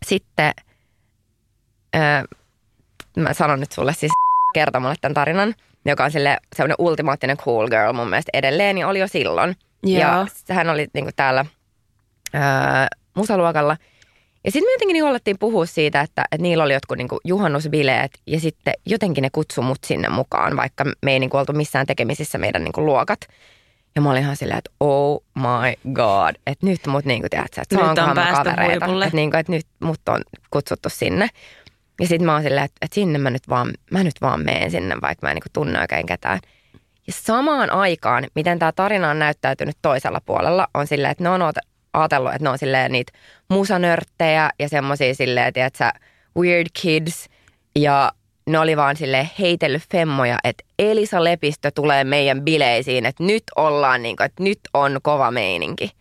[0.06, 0.52] sitten
[1.96, 2.24] öö,
[3.18, 4.12] mä sanon nyt sulle siis
[4.54, 8.88] kertoo mulle tämän tarinan, joka on sille semmoinen ultimaattinen cool girl mun mielestä edelleen ja
[8.88, 9.56] oli jo silloin.
[9.84, 10.00] Joo.
[10.00, 11.46] Ja hän oli niin kuin täällä
[12.36, 12.42] öö,
[13.14, 13.78] musaluokalla.
[14.44, 17.20] Ja sitten me jotenkin niin alettiin puhua siitä, että, että niillä oli jotkut niin kuin
[17.24, 21.54] juhannusbileet ja sitten jotenkin ne kutsui mut sinne mukaan, vaikka me ei niin kuin oltu
[21.54, 23.20] missään tekemisissä meidän niin kuin luokat.
[23.96, 27.62] Ja mä olin ihan silleen, että oh my god, että nyt mut niin kuin, tiedätkö,
[27.62, 28.86] että saankohan mä kavereita.
[28.86, 31.28] Että, niin kuin, että nyt mut on kutsuttu sinne.
[32.00, 34.72] Ja sitten mä oon silleen, että, että sinne mä nyt vaan, mä nyt vaan meen
[34.72, 36.40] sinne, vaikka mä en niin kuin tunne oikein ketään.
[37.08, 41.42] Ja samaan aikaan, miten tämä tarina on näyttäytynyt toisella puolella, on silleen, että ne on
[41.94, 43.14] ajatellut, että ne on silleen niitä
[43.50, 45.94] musanörttejä ja semmoisia silleen, että
[46.38, 47.30] weird kids.
[47.76, 48.12] Ja
[48.46, 54.04] ne oli vaan silleen heitellyt femmoja, että Elisa Lepistö tulee meidän bileisiin, että nyt ollaan
[54.04, 55.92] niin kuin, että nyt on kova meininki.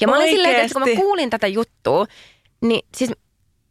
[0.00, 2.06] Ja mä olin silleen, että kun mä kuulin tätä juttua,
[2.60, 3.12] niin siis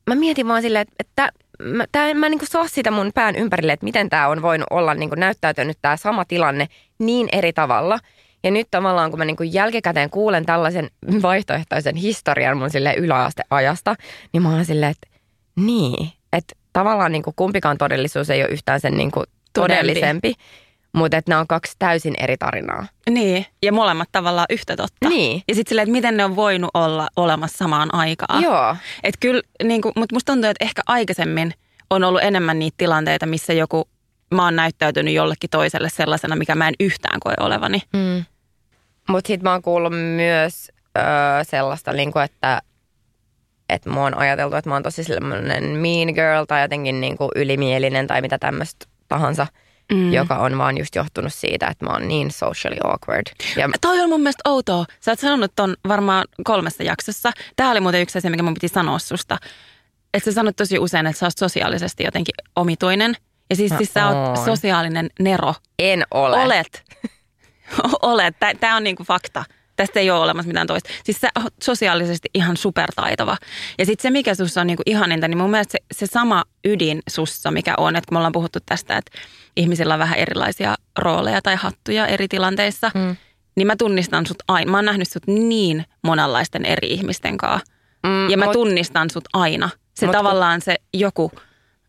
[0.08, 1.32] mä mietin vaan silleen, että, että
[1.63, 4.68] mä, tää, mä en niin saa sitä mun pään ympärille, että miten tämä on voinut
[4.70, 6.68] olla niin näyttäytynyt tämä sama tilanne
[7.00, 8.00] niin eri tavalla.
[8.44, 10.89] Ja nyt tavallaan, kun mä niin jälkikäteen kuulen tällaisen
[11.22, 13.96] vaihtoehtoisen historian mun sille yläasteajasta,
[14.34, 15.08] niin mä oon silleen, että
[15.56, 19.12] niin, että tavallaan niin kumpikaan todellisuus ei ole yhtään sen niin
[19.54, 20.34] todellisempi,
[20.95, 22.88] mutta että nämä on kaksi täysin eri tarinaa.
[23.10, 25.10] Niin, ja molemmat tavallaan yhtä totta.
[25.10, 25.43] Niin.
[25.47, 28.43] Ja sitten silleen, että miten ne on voinut olla olemassa samaan aikaan.
[28.43, 28.75] Joo.
[29.03, 31.53] Et kyllä, niin kuin, mutta musta tuntuu, että ehkä aikaisemmin
[31.89, 33.89] on ollut enemmän niitä tilanteita, missä joku,
[34.34, 37.81] mä oon näyttäytynyt jollekin toiselle sellaisena, mikä mä en yhtään koe olevani.
[37.93, 38.25] Mm.
[39.10, 41.03] Mutta sitten mä oon kuullut myös öö,
[41.43, 42.62] sellaista, niinku, että
[43.69, 48.08] että mä oon ajateltu, että mä oon tosi sellainen mean girl tai jotenkin niinku ylimielinen
[48.08, 49.47] tai mitä tämmöistä tahansa,
[49.93, 50.13] mm.
[50.13, 53.28] joka on vaan just johtunut siitä, että mä oon niin socially awkward.
[53.58, 54.86] Ja Toi on mun mielestä outoa.
[55.00, 57.32] Sä oot sanonut ton varmaan kolmessa jaksossa.
[57.56, 59.38] Tää oli muuten yksi asia, mikä mun piti sanoa susta.
[60.13, 63.15] Että sä sanot tosi usein, että sä oot sosiaalisesti jotenkin omituinen.
[63.50, 64.45] Ja siis, Mä siis sä oot oon.
[64.45, 65.54] sosiaalinen nero.
[65.80, 66.38] en ole.
[66.43, 66.84] Olet.
[68.02, 68.36] Olet.
[68.60, 69.43] Tämä on niinku fakta.
[69.76, 70.90] Tästä ei ole olemassa mitään toista.
[71.04, 73.38] Siis sä oot sosiaalisesti ihan supertaitava.
[73.78, 77.00] Ja sitten se, mikä sussa on niinku ihaninta, niin mun mielestä se, se sama ydin
[77.10, 79.12] sussa, mikä on, että kun me ollaan puhuttu tästä, että
[79.56, 83.16] ihmisillä on vähän erilaisia rooleja tai hattuja eri tilanteissa, mm.
[83.56, 84.72] niin mä tunnistan sut aina.
[84.72, 87.74] Mä oon nähnyt sut niin monenlaisten eri ihmisten kanssa.
[88.06, 89.70] Mm, Ja mä mut- tunnistan sut aina.
[89.94, 91.32] Se Mut tavallaan se joku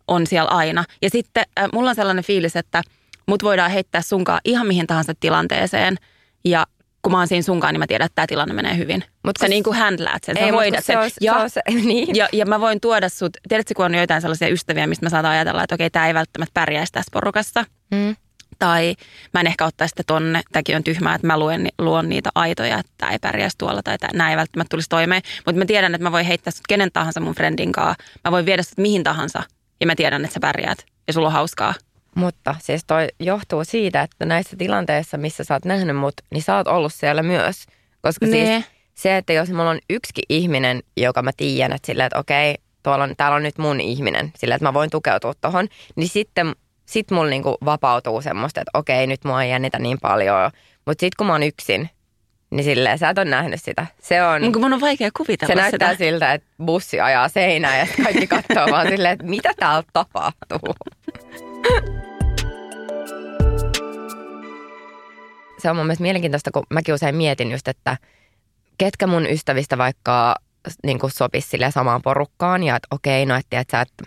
[0.09, 0.85] on siellä aina.
[1.03, 2.83] Ja sitten äh, mulla on sellainen fiilis, että
[3.27, 5.97] mut voidaan heittää sunkaan ihan mihin tahansa tilanteeseen.
[6.45, 6.67] Ja
[7.03, 8.97] kun mä oon siinä sunkaan, niin mä tiedän, että tämä tilanne menee hyvin.
[9.07, 10.97] Mut Mutta sä kun- niin kuin handlaat sen, sä Ei, mut hoidat sen.
[10.97, 12.17] se on- ja, se on se- niin.
[12.17, 15.35] ja, ja mä voin tuoda sut, tiedätkö kun on joitain sellaisia ystäviä, mistä me saadaan
[15.35, 17.65] ajatella, että okei, tämä ei välttämättä pärjäisi tässä porukassa.
[17.91, 18.17] Mm.
[18.59, 18.95] Tai
[19.35, 22.79] mä en ehkä ottaisi sitä tonne, tämäkin on tyhmää, että mä luen, luon niitä aitoja,
[22.79, 25.23] että tämä ei pärjäisi tuolla tai nämä ei välttämättä tulisi toimeen.
[25.47, 28.05] Mutta mä tiedän, että mä voin heittää sut kenen tahansa mun friendin kanssa.
[28.25, 29.43] Mä voin viedä sut mihin tahansa
[29.81, 31.75] ja mä tiedän, että sä pärjäät ja sulla on hauskaa.
[32.17, 36.57] Mutta siis toi johtuu siitä, että näissä tilanteissa, missä sä oot nähnyt mut, niin sä
[36.57, 37.65] oot ollut siellä myös.
[38.03, 38.47] Koska Nee.
[38.47, 42.55] siis se, että jos mulla on yksikin ihminen, joka mä tiedän, että silleen, että okei,
[42.83, 46.53] tuolla on, täällä on nyt mun ihminen, silleen, että mä voin tukeutua tohon, niin sitten
[46.87, 50.51] sit mulla niinku vapautuu semmoista, että okei, nyt mua ei jännitä niin paljon.
[50.87, 51.91] Mutta sitten kun mä oon yksin,
[52.51, 53.87] niin silleen, sä et ole nähnyt sitä.
[54.03, 54.43] Se on...
[54.43, 56.05] Mun, mun on vaikea kuvitella Se näyttää sitä.
[56.05, 60.75] siltä, että bussi ajaa seinään ja kaikki katsoo vaan silleen, että mitä täällä tapahtuu.
[65.59, 67.97] Se on mun mielestä mielenkiintoista, kun mäkin usein mietin just, että
[68.79, 70.37] ketkä mun ystävistä vaikka
[70.83, 74.05] niin sopisi sille samaan porukkaan ja että okei, no että, että, että,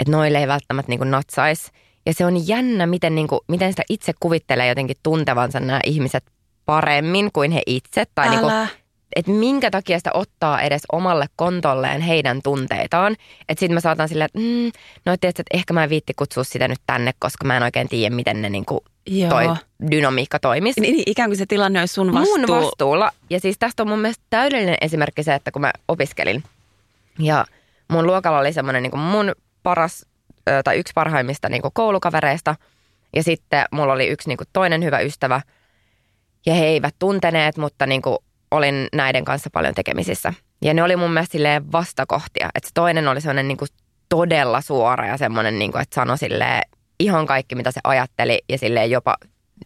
[0.00, 1.70] että noille ei välttämättä niin natsaisi.
[2.06, 6.24] Ja se on jännä, miten, niin kuin, miten sitä itse kuvittelee jotenkin tuntevansa nämä ihmiset
[6.66, 8.04] paremmin kuin he itse.
[8.14, 8.68] Tai niin kuin, Älä.
[9.16, 13.16] Että minkä takia sitä ottaa edes omalle kontolleen heidän tunteitaan.
[13.48, 14.72] Että sitten mä saatan silleen, että mm,
[15.06, 17.62] no et tiedätkö, että ehkä mä en viitti kutsua sitä nyt tänne, koska mä en
[17.62, 19.30] oikein tiedä, miten ne niinku Joo.
[19.30, 19.46] toi
[19.90, 20.80] dynamiikka toimisi.
[20.80, 22.38] Niin, niin, ikään kuin se tilanne olisi sun vastuu.
[22.38, 23.10] Mun vastuulla.
[23.30, 26.42] Ja siis tästä on mun mielestä täydellinen esimerkki se, että kun mä opiskelin
[27.18, 27.44] ja
[27.88, 30.06] mun luokalla oli semmoinen niin mun paras
[30.64, 32.54] tai yksi parhaimmista niin koulukavereista
[33.16, 35.40] ja sitten mulla oli yksi niin toinen hyvä ystävä
[36.46, 38.02] ja he eivät tunteneet, mutta niin
[38.50, 40.34] olin näiden kanssa paljon tekemisissä.
[40.62, 42.48] Ja ne oli mun mielestä silleen vastakohtia.
[42.54, 43.58] Että se toinen oli semmoinen niin
[44.08, 46.62] todella suora ja semmoinen, niin kuin, että sanoi silleen
[47.00, 49.16] ihan kaikki, mitä se ajatteli ja silleen jopa,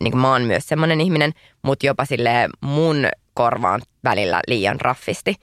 [0.00, 5.34] niin kuin mä oon myös semmoinen ihminen, mutta jopa silleen mun korvaan välillä liian raffisti.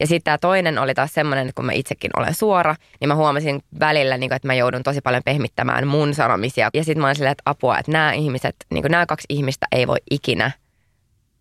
[0.00, 3.14] Ja sitten tämä toinen oli taas semmoinen, että kun mä itsekin olen suora, niin mä
[3.14, 6.70] huomasin välillä, niin kuin, että mä joudun tosi paljon pehmittämään mun sanomisia.
[6.74, 9.66] Ja sitten mä olin silleen, että apua, että nämä ihmiset, niin kuin nämä kaksi ihmistä
[9.72, 10.50] ei voi ikinä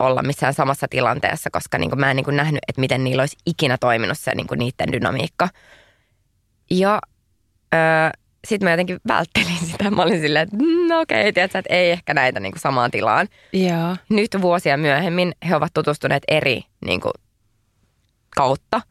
[0.06, 3.22] olla missään samassa tilanteessa, koska niin kuin mä en niin kuin nähnyt, että miten niillä
[3.22, 5.50] olisi ikinä toiminut se niin kuin niiden dynamiikka.
[6.72, 7.02] Ja
[7.74, 8.10] öö,
[8.48, 9.92] sitten mä jotenkin välttelin sitä.
[9.92, 13.28] Mä olin silleen, että no okei, tiedätkö, että ei ehkä näitä niin kuin samaan tilaan.
[13.54, 13.96] Joo.
[14.10, 17.14] Nyt vuosia myöhemmin he ovat tutustuneet eri niin kuin,
[18.36, 18.82] kautta.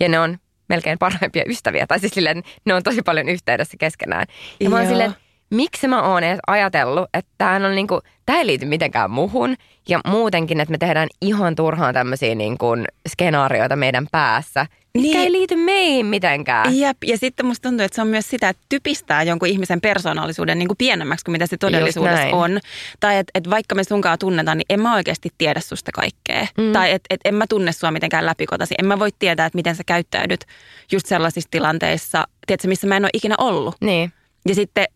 [0.00, 1.86] Ja ne on melkein parhaimpia ystäviä.
[1.86, 4.26] Tai siis silleen, ne on tosi paljon yhteydessä keskenään.
[4.60, 4.90] Ja mä oon Joo.
[4.90, 9.10] silleen, että miksi mä oon edes ajatellut, että tämä on niinku, tää ei liity mitenkään
[9.10, 9.56] muhun.
[9.88, 12.66] Ja muutenkin, että me tehdään ihan turhaan tämmöisiä niinku
[13.08, 14.66] skenaarioita meidän päässä.
[15.02, 15.16] Niin.
[15.16, 16.78] ei liity meihin mitenkään.
[16.78, 20.58] Jep, ja sitten musta tuntuu, että se on myös sitä, että typistää jonkun ihmisen persoonallisuuden
[20.58, 22.60] niin kuin pienemmäksi kuin mitä se todellisuudessa on.
[23.00, 26.46] Tai että et vaikka me sunkaan tunnetaan, niin en mä oikeasti tiedä susta kaikkea.
[26.58, 26.72] Mm.
[26.72, 28.74] Tai että et en mä tunne sua mitenkään läpikotasi.
[28.78, 30.44] En mä voi tietää, että miten sä käyttäydyt
[30.92, 33.74] just sellaisissa tilanteissa, tiedätkö, missä mä en ole ikinä ollut.
[33.80, 34.12] Niin.
[34.48, 34.86] Ja sitten,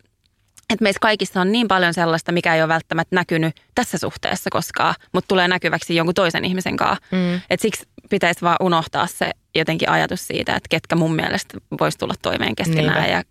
[0.70, 4.94] että meissä kaikissa on niin paljon sellaista, mikä ei ole välttämättä näkynyt tässä suhteessa koskaan,
[5.12, 7.06] mutta tulee näkyväksi jonkun toisen ihmisen kanssa.
[7.10, 7.40] Mm.
[7.50, 12.14] Et siksi pitäisi vaan unohtaa se jotenkin ajatus siitä, että ketkä mun mielestä voisi tulla
[12.22, 13.02] toimeen keskenään.
[13.02, 13.12] Niinpä.
[13.12, 13.22] Ja,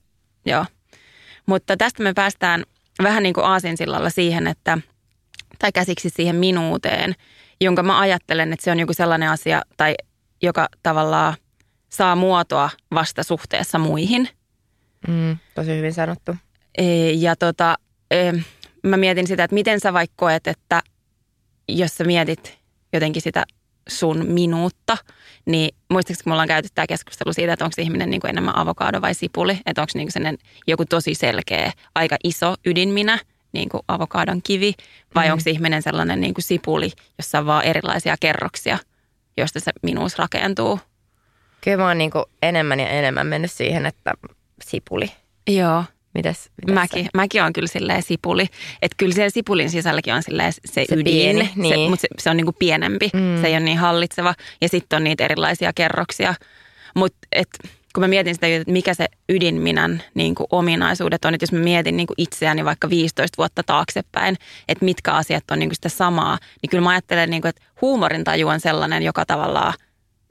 [0.45, 0.65] joo.
[1.45, 2.63] Mutta tästä me päästään
[3.03, 4.77] vähän niin kuin aasinsillalla siihen, että,
[5.59, 7.15] tai käsiksi siihen minuuteen,
[7.61, 9.95] jonka mä ajattelen, että se on joku sellainen asia, tai
[10.41, 11.33] joka tavallaan
[11.89, 14.29] saa muotoa vasta suhteessa muihin–
[15.07, 16.35] Mm, tosi hyvin sanottu.
[17.15, 17.75] Ja tota,
[18.83, 20.81] mä mietin sitä, että miten sä vaikka koet, että
[21.67, 22.59] jos sä mietit
[22.93, 23.45] jotenkin sitä
[23.89, 24.97] sun minuutta,
[25.45, 28.57] niin muistaakseni kun me ollaan käyty tämä keskustelu siitä, että onko ihminen niin kuin enemmän
[28.57, 30.37] avokado vai sipuli, että onko niin kuin
[30.67, 33.19] joku tosi selkeä, aika iso ydinminä,
[33.51, 34.73] niin kuin avokadon kivi,
[35.15, 35.31] vai mm.
[35.31, 38.77] onko se ihminen sellainen niin kuin sipuli, jossa on vaan erilaisia kerroksia,
[39.37, 40.79] joista se minuus rakentuu.
[41.61, 44.13] Kyllä mä oon niinku enemmän ja enemmän mennyt siihen, että
[44.61, 45.11] sipuli.
[45.47, 45.83] Joo.
[46.13, 47.09] Mites, mites Mäkin, sä?
[47.13, 48.45] mäkin on kyllä silleen sipuli.
[48.81, 51.89] Että kyllä siellä sipulin sisälläkin on silleen se, Se ydin, pieni, se, niin.
[51.89, 53.09] mutta se, se on niinku pienempi.
[53.13, 53.41] Mm.
[53.41, 54.35] Se ei ole niin hallitseva.
[54.61, 56.33] Ja sitten on niitä erilaisia kerroksia.
[56.95, 57.27] Mutta
[57.93, 61.97] kun mä mietin sitä, että mikä se ydinminän niinku ominaisuudet on, että jos mä mietin
[61.97, 64.35] niinku itseäni vaikka 15 vuotta taaksepäin,
[64.67, 68.59] että mitkä asiat on niinku sitä samaa, niin kyllä mä ajattelen, niinku, että huumorintaju on
[68.59, 69.73] sellainen, joka tavallaan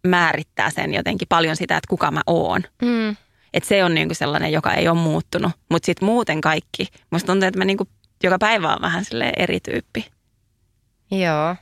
[0.07, 2.62] määrittää sen jotenkin paljon sitä, että kuka mä oon.
[2.83, 3.17] Mm.
[3.54, 5.52] Että se on niinku sellainen, joka ei ole muuttunut.
[5.70, 6.87] Mutta sitten muuten kaikki.
[7.11, 7.88] Musta tuntuu, että mä niinku
[8.22, 10.06] joka päivä on vähän silleen eri tyyppi.
[11.11, 11.56] Joo.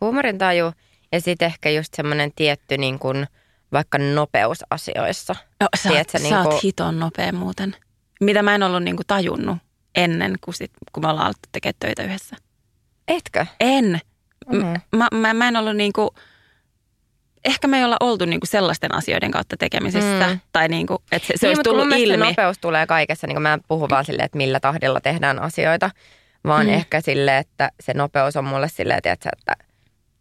[0.00, 0.72] Huumorintaju
[1.12, 3.26] ja sitten ehkä just semmoinen tietty niin kuin,
[3.72, 5.36] vaikka nopeus asioissa.
[5.60, 7.76] No, sä, Tiedätkö, oot, niinku- sä oot hiton nopea muuten.
[8.20, 9.58] Mitä mä en ollut niinku tajunnut
[9.94, 12.36] ennen, kun, sit, kun me ollaan alettu tekemään töitä yhdessä.
[13.08, 13.46] Etkö?
[13.60, 14.00] En.
[14.52, 14.66] Mhm.
[14.66, 16.14] M- mä, mä, mä en ollut niinku,
[17.48, 20.26] ehkä me ei olla oltu niinku sellaisten asioiden kautta tekemisissä.
[20.28, 20.40] Mm.
[20.52, 22.26] Tai niinku, että se, se niin, olisi tullut ilmi.
[22.26, 25.90] nopeus tulee kaikessa, niin mä en puhu vaan silleen, että millä tahdilla tehdään asioita,
[26.44, 26.72] vaan mm.
[26.72, 29.68] ehkä sille, että se nopeus on mulle silleen, tiedätkö, että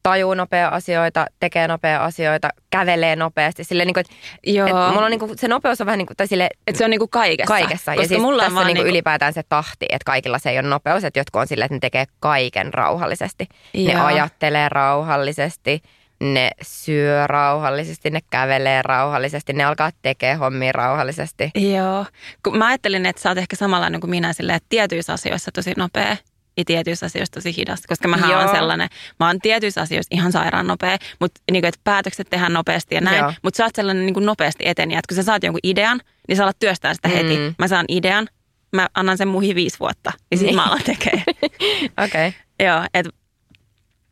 [0.03, 3.63] tajuu nopea asioita, tekee nopea asioita, kävelee nopeasti.
[3.63, 4.13] Sille niin kuin, että,
[4.43, 4.67] Joo.
[4.67, 6.83] että mulla on niin kuin, se nopeus on vähän niin kuin, tai sille, Et se
[6.83, 7.53] on niinku kaikessa.
[7.53, 7.91] kaikessa.
[7.91, 10.39] Koska ja siis mulla on tässä vaan niin kuin niinku, ylipäätään se tahti, että kaikilla
[10.39, 13.47] se ei ole nopeus, että jotkut on silleen, että ne tekee kaiken rauhallisesti.
[13.73, 14.05] Ne Joo.
[14.05, 15.81] ajattelee rauhallisesti,
[16.19, 21.51] ne syö rauhallisesti, ne kävelee rauhallisesti, ne alkaa tekemään hommia rauhallisesti.
[21.55, 22.05] Joo.
[22.43, 25.73] Kun mä ajattelin, että sä oot ehkä samanlainen kuin minä silleen, että tietyissä asioissa tosi
[25.77, 26.17] nopea
[26.57, 27.81] ja tietyissä asioissa tosi hidas.
[27.87, 31.81] Koska mä oon sellainen, mä oon tietyissä asioissa ihan sairaan nopea, mutta niin kuin, että
[31.83, 33.17] päätökset tehdään nopeasti ja näin.
[33.17, 33.33] Joo.
[33.43, 36.35] Mutta sä oot sellainen niin kuin nopeasti eteniä, että kun sä saat jonkun idean, niin
[36.35, 37.37] sä alat työstää sitä heti.
[37.37, 37.55] Mm.
[37.59, 38.27] Mä saan idean,
[38.75, 40.55] mä annan sen muihin viisi vuotta ja sitten Niin.
[40.55, 41.23] mä alan tekee.
[42.05, 42.27] Okei.
[42.27, 42.31] Okay.
[42.59, 43.11] Joo, että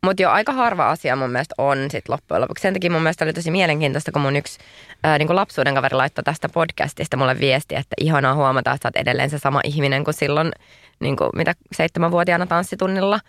[0.05, 2.61] Mutta jo aika harva asia mun mielestä on sit loppujen lopuksi.
[2.61, 4.59] Sen takia mun mielestä oli tosi mielenkiintoista, kun mun yksi
[5.03, 8.95] ää, niin lapsuuden kaveri laittoi tästä podcastista mulle viesti, että ihanaa huomata, että sä oot
[8.95, 10.51] edelleen se sama ihminen kuin silloin,
[10.99, 13.19] niin kuin mitä seitsemänvuotiaana tanssitunnilla.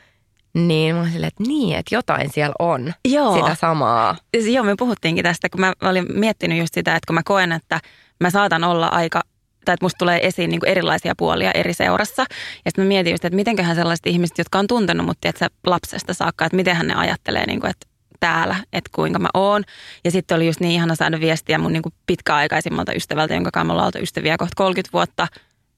[0.54, 3.36] Niin mä olin silleen, että niin, että jotain siellä on Joo.
[3.36, 4.16] sitä samaa.
[4.52, 7.80] Joo, me puhuttiinkin tästä, kun mä olin miettinyt just sitä, että kun mä koen, että
[8.20, 9.22] mä saatan olla aika,
[9.66, 12.22] tai että musta tulee esiin niin kuin erilaisia puolia eri seurassa.
[12.64, 16.14] Ja sitten mä mietin just, että mitenköhän sellaiset ihmiset, jotka on tuntenut mut, että lapsesta
[16.14, 17.86] saakka, että miten ne ajattelee, niin kuin, että
[18.20, 19.64] täällä, että kuinka mä oon.
[20.04, 23.64] Ja sitten oli just niin ihana saada viestiä mun niin kuin pitkäaikaisimmalta ystävältä, jonka kanssa
[23.64, 25.28] me ollaan oltu ystäviä kohta 30 vuotta.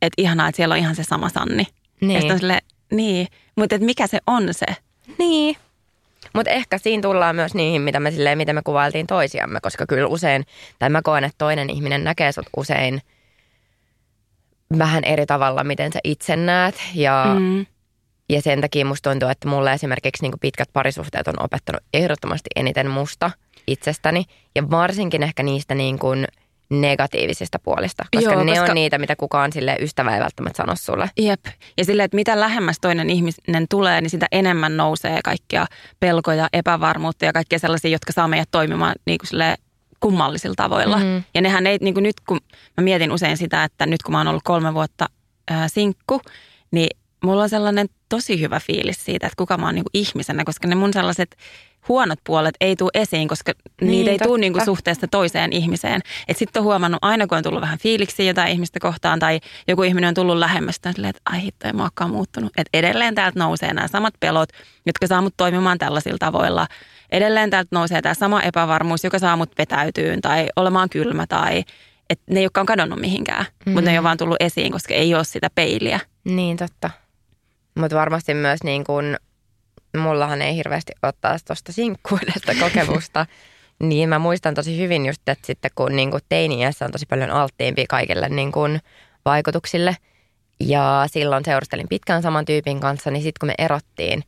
[0.02, 1.66] Että ihanaa, että siellä on ihan se sama Sanni.
[2.00, 2.12] Niin.
[2.12, 4.66] Ja sitten on silleen, niin, mutta että mikä se on se?
[5.18, 5.56] Niin.
[6.34, 10.08] Mutta ehkä siinä tullaan myös niihin, mitä me, silleen, miten me kuvailtiin toisiamme, koska kyllä
[10.08, 10.44] usein,
[10.78, 13.02] tai mä koen, että toinen ihminen näkee sut usein
[14.78, 16.74] vähän eri tavalla, miten sä itse näet.
[16.94, 17.66] Ja, Mm.
[18.28, 22.90] ja sen takia musta tuntuu, että mulle esimerkiksi niin pitkät parisuhteet on opettanut ehdottomasti eniten
[22.90, 23.30] musta
[23.66, 24.24] itsestäni.
[24.54, 26.26] Ja varsinkin ehkä niistä niin kuin
[26.70, 30.76] negatiivisista puolista, koska Joo, ne koska- on niitä, mitä kukaan sille ystävä ei välttämättä sano
[30.76, 31.10] sulle.
[31.18, 31.40] Jep.
[31.76, 35.66] Ja sille, että mitä lähemmäs toinen ihminen tulee, niin sitä enemmän nousee kaikkia
[36.00, 39.56] pelkoja, epävarmuutta ja kaikkia sellaisia, jotka saa meidät toimimaan niin kuin silleen
[40.00, 40.96] kummallisilla tavoilla.
[40.96, 41.22] Mm.
[41.34, 42.40] Ja nehän ei, niin kuin nyt kun
[42.76, 45.06] mä mietin usein sitä, että nyt kun mä oon ollut kolme vuotta
[45.50, 46.20] ää, sinkku,
[46.70, 46.88] niin
[47.24, 50.68] mulla on sellainen tosi hyvä fiilis siitä, että kuka mä oon niin kuin ihmisenä, koska
[50.68, 51.36] ne mun sellaiset
[51.88, 56.00] huonot puolet ei tule esiin, koska niin, niitä ei tule niin kuin suhteesta toiseen ihmiseen.
[56.28, 59.82] Että sitten on huomannut aina, kun on tullut vähän fiiliksiä jotain ihmistä kohtaan tai joku
[59.82, 62.52] ihminen on tullut lähemmästä, silleen, että ai hitto, mä olekaan muuttunut.
[62.56, 64.48] Että edelleen täältä nousee nämä samat pelot,
[64.86, 66.66] jotka saa mut toimimaan tällaisilla tavoilla.
[67.10, 71.64] Edelleen täältä nousee tämä sama epävarmuus, joka saa mut vetäytyyn tai olemaan kylmä tai
[72.10, 73.72] että ne ei olekaan kadonnut mihinkään, mm.
[73.72, 76.00] mutta ne ei ole vaan tullut esiin, koska ei ole sitä peiliä.
[76.24, 76.90] Niin totta.
[77.78, 79.16] Mutta varmasti myös niin kuin,
[79.96, 83.26] mullahan ei hirveästi ole taas tuosta sinkkuudesta kokemusta.
[83.82, 87.30] niin mä muistan tosi hyvin just, että sitten kun niin kuin teini-iässä on tosi paljon
[87.30, 88.80] alttiimpi kaikille niin kuin
[89.24, 89.96] vaikutuksille.
[90.60, 94.22] Ja silloin seurustelin pitkään saman tyypin kanssa, niin sitten kun me erottiin,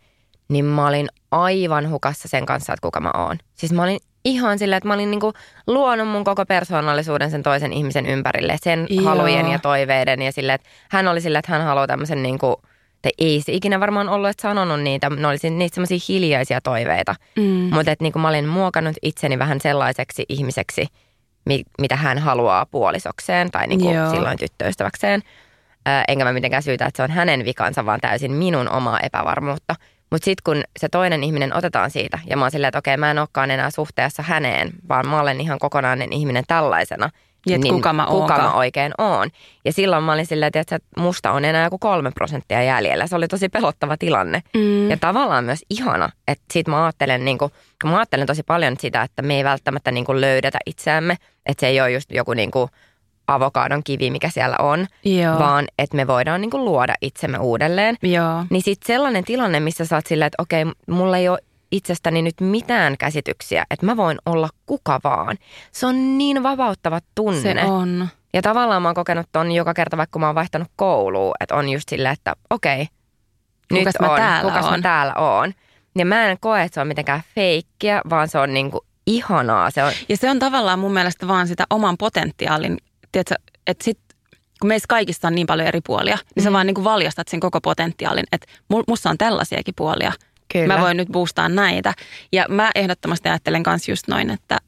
[0.50, 3.38] niin mä olin aivan hukassa sen kanssa, että kuka mä oon.
[3.54, 5.32] Siis mä olin ihan silleen, että mä olin niinku
[5.66, 8.56] luonut mun koko persoonallisuuden sen toisen ihmisen ympärille.
[8.62, 9.04] Sen Joo.
[9.04, 12.62] halujen ja toiveiden ja silleen, että hän oli silleen, että hän haluaa tämmöisen niinku,
[13.02, 17.14] tai ei se ikinä varmaan ollut, että sanonut niitä, ne oli niitä semmoisia hiljaisia toiveita.
[17.36, 17.42] Mm.
[17.74, 20.86] Mutta että niinku mä olin muokannut itseni vähän sellaiseksi ihmiseksi,
[21.44, 24.10] mi- mitä hän haluaa puolisokseen tai niinku Joo.
[24.10, 25.22] silloin tyttöystäväkseen.
[25.86, 29.74] Ää, enkä mä mitenkään syytä, että se on hänen vikansa, vaan täysin minun omaa epävarmuutta.
[30.10, 33.10] Mutta sitten kun se toinen ihminen otetaan siitä ja mä oon silleen, että okei mä
[33.10, 37.10] en olekaan enää suhteessa häneen, vaan mä olen ihan kokonainen ihminen tällaisena.
[37.46, 39.28] Ja et kuka mä kuka mä oikein oon.
[39.64, 43.06] Ja silloin mä olin silleen, että musta on enää joku kolme prosenttia jäljellä.
[43.06, 44.42] Se oli tosi pelottava tilanne.
[44.54, 44.90] Mm.
[44.90, 47.52] Ja tavallaan myös ihana, että sit mä ajattelen, niin kuin,
[47.84, 51.16] mä ajattelen tosi paljon sitä, että me ei välttämättä niin löydetä itseämme.
[51.46, 52.70] Että se ei ole just joku niin kuin
[53.34, 55.38] avokadon kivi, mikä siellä on, Joo.
[55.38, 57.96] vaan että me voidaan niin kuin luoda itsemme uudelleen.
[58.02, 58.44] Joo.
[58.50, 61.38] Niin sitten sellainen tilanne, missä sä oot silleen, että okei, mulla ei ole
[61.72, 65.36] itsestäni nyt mitään käsityksiä, että mä voin olla kuka vaan.
[65.72, 67.40] Se on niin vapauttava tunne.
[67.40, 68.08] Se on.
[68.34, 71.68] Ja tavallaan mä oon kokenut ton joka kerta, vaikka mä oon vaihtanut kouluun, että on
[71.68, 72.86] just silleen, että okei,
[73.70, 74.74] nyt Kukas mä on, täällä kukas oon.
[74.74, 75.52] mä täällä oon.
[75.98, 79.70] Ja mä en koe, että se on mitenkään feikkiä, vaan se on niinku ihanaa.
[79.70, 82.78] Se on, Ja se on tavallaan mun mielestä vaan sitä oman potentiaalin,
[83.12, 83.34] tiedätkö,
[83.66, 83.98] että sit,
[84.60, 86.42] kun meissä kaikissa on niin paljon eri puolia, niin Mm.
[86.42, 90.12] sä vaan niin kuin valjastat sen koko potentiaalin, että mul, musta on tällaisiakin puolia.
[90.52, 90.74] Kyllä.
[90.74, 91.94] Mä voin nyt boostaa näitä.
[92.32, 94.58] Ja mä ehdottomasti ajattelen myös just noin, että,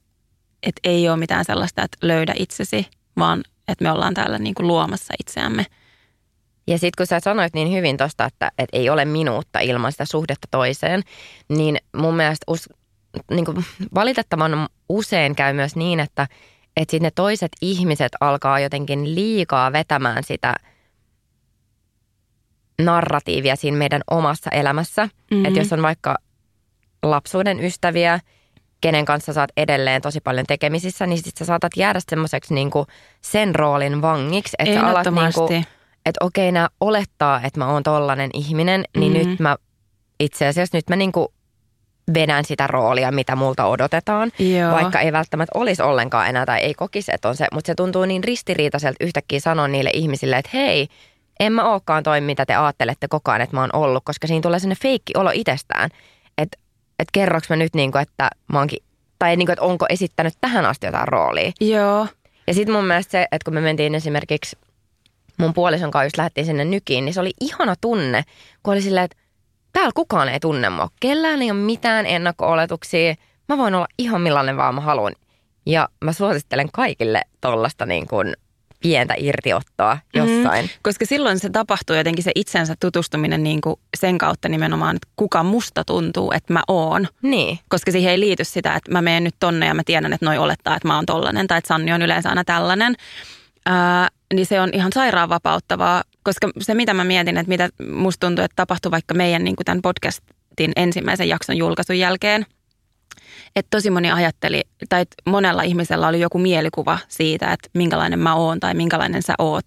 [0.62, 2.87] että ei ole mitään sellaista, että löydä itsesi,
[3.18, 5.66] vaan että me ollaan täällä niin kuin luomassa itseämme.
[6.66, 10.05] Ja sitten kun sä sanoit niin hyvin tosta, että, että ei ole minuutta ilman sitä
[10.05, 11.02] suhdetta toiseen,
[11.48, 12.68] niin mun mielestä us,
[13.31, 16.26] niin kuin valitettavan usein käy myös niin, että,
[16.76, 20.54] että sit ne toiset ihmiset alkaa jotenkin liikaa vetämään sitä
[22.82, 25.04] narratiivia siinä meidän omassa elämässä.
[25.04, 25.44] Mm-hmm.
[25.44, 26.16] Että jos on vaikka
[27.02, 28.20] lapsuuden ystäviä,
[28.80, 32.87] kenen kanssa saat edelleen tosi paljon tekemisissä, niin sit sä saatat jäädä semmoiseksi niinku
[33.20, 34.56] sen roolin vangiksi.
[34.58, 35.48] Että sä alat niinku,
[36.06, 39.30] että okei, nämä olettaa, että mä oon tollanen ihminen, niin mm-hmm.
[39.30, 39.56] nyt mä
[40.20, 41.35] itse asiassa nyt mä niinku
[42.14, 44.72] vedän sitä roolia, mitä multa odotetaan, Joo.
[44.72, 48.04] vaikka ei välttämättä olisi ollenkaan enää tai ei kokisi, että on se, mutta se tuntuu
[48.04, 50.88] niin ristiriitaiselta yhtäkkiä sanoa niille ihmisille, että hei,
[51.40, 54.42] en mä olekaan toi, mitä te ajattelette koko ajan, että mä oon ollut, koska siinä
[54.42, 55.90] tulee sellainen feikki olo itsestään,
[56.38, 56.58] että,
[56.98, 58.78] että kerroks mä nyt niin kuin, että mä oonkin,
[59.18, 61.52] tai niin kuin, että onko esittänyt tähän asti jotain roolia.
[61.60, 62.06] Joo.
[62.46, 64.56] Ja sitten mun mielestä se, että kun me mentiin esimerkiksi
[65.38, 68.22] mun puolison kanssa just lähdettiin sinne nykiin, niin se oli ihana tunne,
[68.62, 69.16] kun oli silleen, että
[69.72, 70.88] täällä kukaan ei tunne mua.
[71.00, 73.14] Kellään ei ole mitään ennakko-oletuksia.
[73.48, 75.12] Mä voin olla ihan millainen vaan mä haluan.
[75.66, 78.35] Ja mä suosittelen kaikille tollasta niin kuin
[78.82, 80.02] pientä irtiottoa mhm.
[80.14, 80.64] jossain.
[80.64, 85.08] Mm, koska silloin se tapahtuu jotenkin se itsensä tutustuminen niin kuin sen kautta nimenomaan, että
[85.16, 87.08] kuka musta tuntuu, että mä oon.
[87.22, 87.58] Niin.
[87.68, 90.38] Koska siihen ei liity sitä, että mä menen nyt tonne ja mä tiedän, että noi
[90.38, 92.94] olettaa, että mä oon tollanen tai että Sanni on yleensä aina tällainen.
[93.66, 98.26] Ää, niin se on ihan sairaan vapauttavaa, koska se mitä mä mietin, että mitä musta
[98.26, 102.46] tuntuu, että tapahtui vaikka meidän niin kuin tämän podcastin ensimmäisen jakson julkaisun jälkeen,
[103.56, 108.35] että tosi moni ajatteli, tai että monella ihmisellä oli joku mielikuva siitä, että minkälainen mä
[108.35, 109.64] oon tai minkälainen sä oot.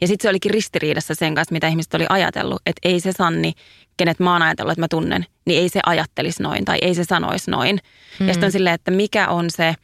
[0.00, 3.52] Ja sitten se olikin ristiriidassa sen kanssa, mitä ihmiset oli ajatellut, että ei se Sanni,
[3.96, 7.04] kenet mä oon ajatellut, että mä tunnen, niin ei se ajattelisi noin tai ei se
[7.04, 7.78] sanoisi noin.
[8.20, 8.26] Mm.
[8.26, 9.74] Ja sitten on silleen, että mikä on se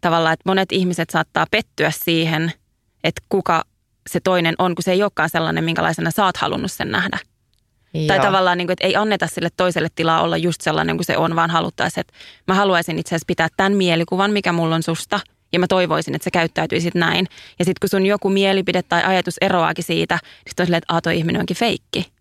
[0.00, 2.52] tavallaan, että monet ihmiset saattaa pettyä siihen,
[3.04, 3.64] että kuka
[4.12, 7.18] se toinen on, kun se ei olekaan sellainen, minkälaisena sä oot halunnut sen nähdä.
[7.94, 8.06] Joo.
[8.06, 11.16] Tai tavallaan, niin kuin, että ei anneta sille toiselle tilaa olla just sellainen kuin se
[11.16, 12.12] on, vaan haluttaisiin, että
[12.46, 15.20] mä haluaisin itse asiassa pitää tämän mielikuvan, mikä mulla on susta,
[15.52, 17.26] ja mä toivoisin, että se käyttäytyisit näin.
[17.58, 21.00] Ja sitten kun sun joku mielipide tai ajatus eroaakin siitä, niin sitten on silleen, että
[21.02, 22.12] toi ihminen onkin feikki.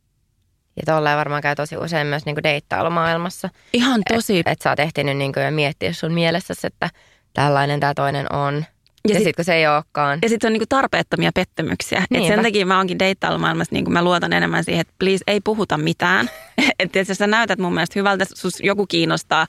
[0.76, 3.50] Ja tolleen varmaan käy tosi usein myös niin deittailumaailmassa.
[3.74, 4.40] Ihan tosi.
[4.40, 6.90] Että et sä oot ehtinyt niin jo miettiä sun mielessä, että
[7.34, 8.66] tällainen tämä toinen on.
[9.08, 10.20] Ja, ja sitten sit, kun se ei olekaan.
[10.22, 12.06] Ja sitten on niinku tarpeettomia pettymyksiä.
[12.12, 15.78] Et sen takia mä oonkin deittailumaailmassa, niin mä luotan enemmän siihen, että please ei puhuta
[15.78, 16.30] mitään.
[16.80, 19.48] että jos sä näytät mun mielestä hyvältä, sus joku kiinnostaa,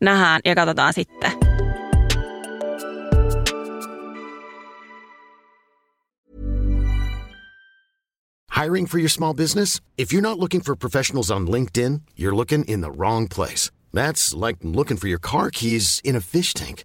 [0.00, 1.32] nähdään ja katsotaan sitten.
[8.62, 9.80] Hiring for your small business?
[9.98, 13.70] If you're not looking for professionals on LinkedIn, you're looking in the wrong place.
[13.92, 16.84] That's like looking for your car keys in a fish tank.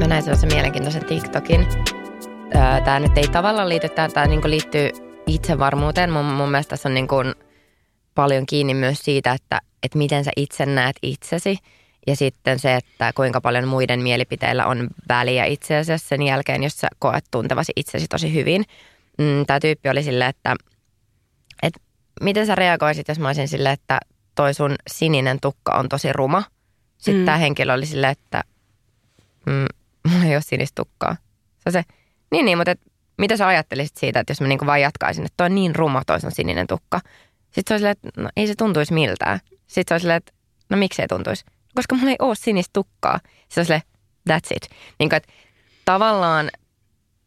[0.00, 1.66] Mä näin sellaisen mielenkiintoisen TikTokin.
[2.84, 4.90] Tämä nyt ei tavallaan liity, tämä niin liittyy
[5.26, 6.10] itsevarmuuteen.
[6.10, 7.34] Mun, mun mielestä tässä on niin kuin
[8.14, 11.58] paljon kiinni myös siitä, että, että miten sä itse näet itsesi.
[12.06, 16.76] Ja sitten se, että kuinka paljon muiden mielipiteillä on väliä itse asiassa sen jälkeen, jos
[16.76, 18.64] sä koet tuntevasi itsesi tosi hyvin.
[19.18, 20.56] Mm, Tämä tyyppi oli silleen, että,
[21.62, 21.80] että
[22.20, 23.98] miten sä reagoisit, jos mä olisin silleen, että
[24.34, 26.42] toi sun sininen tukka on tosi ruma.
[26.98, 27.24] Sitten mm.
[27.24, 28.44] tämä henkilö oli silleen, että
[29.46, 31.16] mm, mulla ei ole sinistä tukkaa.
[31.56, 31.82] Se on se,
[32.30, 32.80] niin niin, mutta et,
[33.18, 36.02] mitä sä ajattelisit siitä, että jos mä niinku vaan jatkaisin, että toi on niin ruma
[36.06, 37.00] toi sun sininen tukka.
[37.50, 39.40] Sitten se on silleen, että no, ei se tuntuisi miltään.
[39.66, 40.32] Sitten se on silleen, että
[40.70, 41.44] no miksi ei tuntuisi?
[41.74, 43.20] Koska mulla ei ole sinistä tukkaa.
[43.48, 43.82] Se on silleen,
[44.30, 44.70] that's it.
[44.98, 45.32] Niin kuin, että
[45.84, 46.50] tavallaan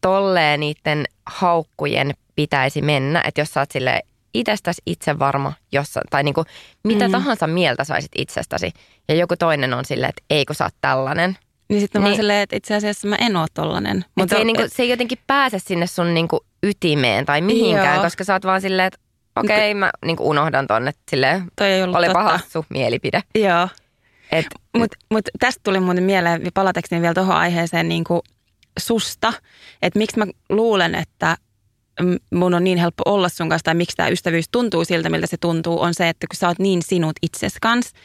[0.01, 4.01] tolleen niiden haukkujen pitäisi mennä, että jos sä oot sille
[4.33, 6.45] itsestäsi itse varma, jossa, tai niinku
[6.83, 7.11] mitä mm.
[7.11, 8.71] tahansa mieltä saisit itsestäsi,
[9.07, 11.37] ja joku toinen on silleen, että eikö sä oot tällainen,
[11.73, 14.05] niin sitten niin, vaan silleen, että itse asiassa mä en oo tollanen.
[14.15, 18.03] Mutta se, ei, niinku, se ei jotenkin pääse sinne sun niinku ytimeen tai mihinkään, joo.
[18.03, 18.99] koska sä oot vaan silleen, että
[19.35, 22.37] okei, okay, mä niinku unohdan tonne, että silleen, Toi ei ollut olipa totta.
[22.37, 23.21] hassu mielipide.
[23.35, 23.67] Joo.
[24.77, 28.21] Mutta mut tästä tuli muuten mieleen, palatakseni vielä tuohon aiheeseen niin kuin
[28.79, 29.33] susta,
[29.81, 31.37] että miksi mä luulen, että
[32.33, 35.37] mun on niin helppo olla sun kanssa, tai miksi tämä ystävyys tuntuu siltä, miltä se
[35.37, 37.95] tuntuu, on se, että kun sä oot niin sinut itses kanssa,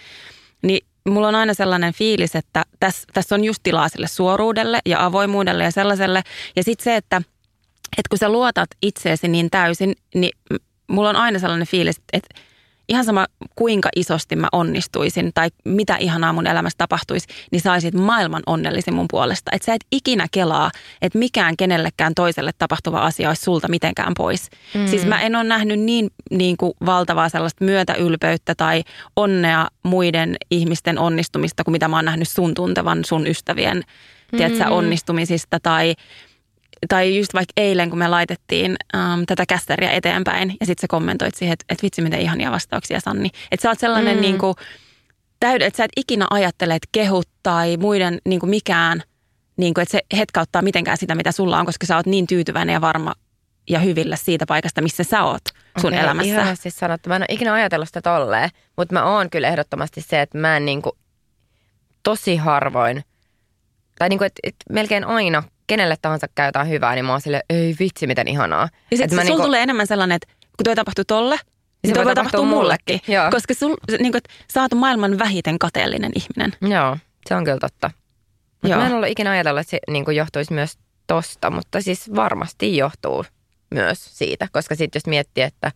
[0.63, 5.05] niin mulla on aina sellainen fiilis, että tässä, tässä on just tilaa sille suoruudelle ja
[5.05, 6.23] avoimuudelle ja sellaiselle.
[6.57, 7.17] Ja sitten se, että,
[7.97, 10.39] että kun sä luotat itseesi niin täysin, niin
[10.89, 12.41] mulla on aina sellainen fiilis, että
[12.89, 18.43] ihan sama kuinka isosti mä onnistuisin tai mitä ihanaa mun elämässä tapahtuisi, niin saisit maailman
[18.47, 19.51] onnellisin mun puolesta.
[19.55, 20.71] Että sä et ikinä kelaa,
[21.03, 24.51] että mikään kenellekään toiselle tapahtuva asia olisi sulta mitenkään pois.
[24.75, 24.87] Mm.
[24.87, 28.83] Siis mä en ole nähnyt niin, niin kuin valtavaa sellaista myötäylpeyttä tai
[29.17, 33.77] onnea muiden ihmisten onnistumista kuin mitä mä oon nähnyt sun tuntevan sun ystävien
[34.33, 34.37] mm.
[34.37, 35.95] tiedätkö, onnistumisista tai
[36.89, 41.35] tai just vaikka eilen, kun me laitettiin um, tätä kästeriä eteenpäin ja sitten sä kommentoit
[41.35, 43.31] siihen, että, että vitsi miten ihania vastauksia Sanni.
[43.51, 44.21] Että sä oot sellainen mm.
[44.21, 44.55] niin kuin,
[45.41, 49.03] täyden, että sä et ikinä ajattele, että kehut tai muiden niin kuin mikään,
[49.57, 52.73] niin kuin, että se hetkauttaa mitenkään sitä, mitä sulla on, koska sä oot niin tyytyväinen
[52.73, 53.15] ja varma
[53.71, 55.43] ja hyvillä siitä paikasta, missä sä oot
[55.81, 56.43] sun okay, elämässä.
[56.43, 57.09] Ihan siis sanottu.
[57.09, 60.57] Mä en ole ikinä ajatellut sitä tolleen, mutta mä oon kyllä ehdottomasti se, että mä
[60.57, 60.93] en niin kuin,
[62.03, 63.05] tosi harvoin,
[63.99, 67.21] tai niin kuin, että, että melkein aina kenelle tahansa käy jotain hyvää, niin mä oon
[67.21, 68.69] sille, ei vitsi, miten ihanaa.
[68.91, 69.43] Ja sitten sulla niinku...
[69.43, 71.37] tulee enemmän sellainen, että kun toi tapahtuu tolle,
[71.83, 73.01] niin se voi tapahtua mullekin.
[73.09, 73.31] Joo.
[73.31, 76.73] Koska sul, niin kuin, sä oot maailman vähiten kateellinen ihminen.
[76.75, 76.97] Joo,
[77.29, 77.91] se on kyllä totta.
[78.63, 82.77] Mä en ollut ikinä ajatella, että se niin kuin johtuisi myös tosta, mutta siis varmasti
[82.77, 83.25] johtuu
[83.71, 84.49] myös siitä.
[84.53, 85.73] Koska sitten jos miettii, että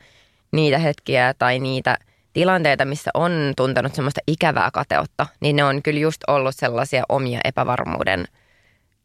[0.52, 1.98] niitä hetkiä tai niitä
[2.32, 7.40] tilanteita, missä on tuntenut semmoista ikävää kateutta, niin ne on kyllä just ollut sellaisia omia
[7.44, 8.24] epävarmuuden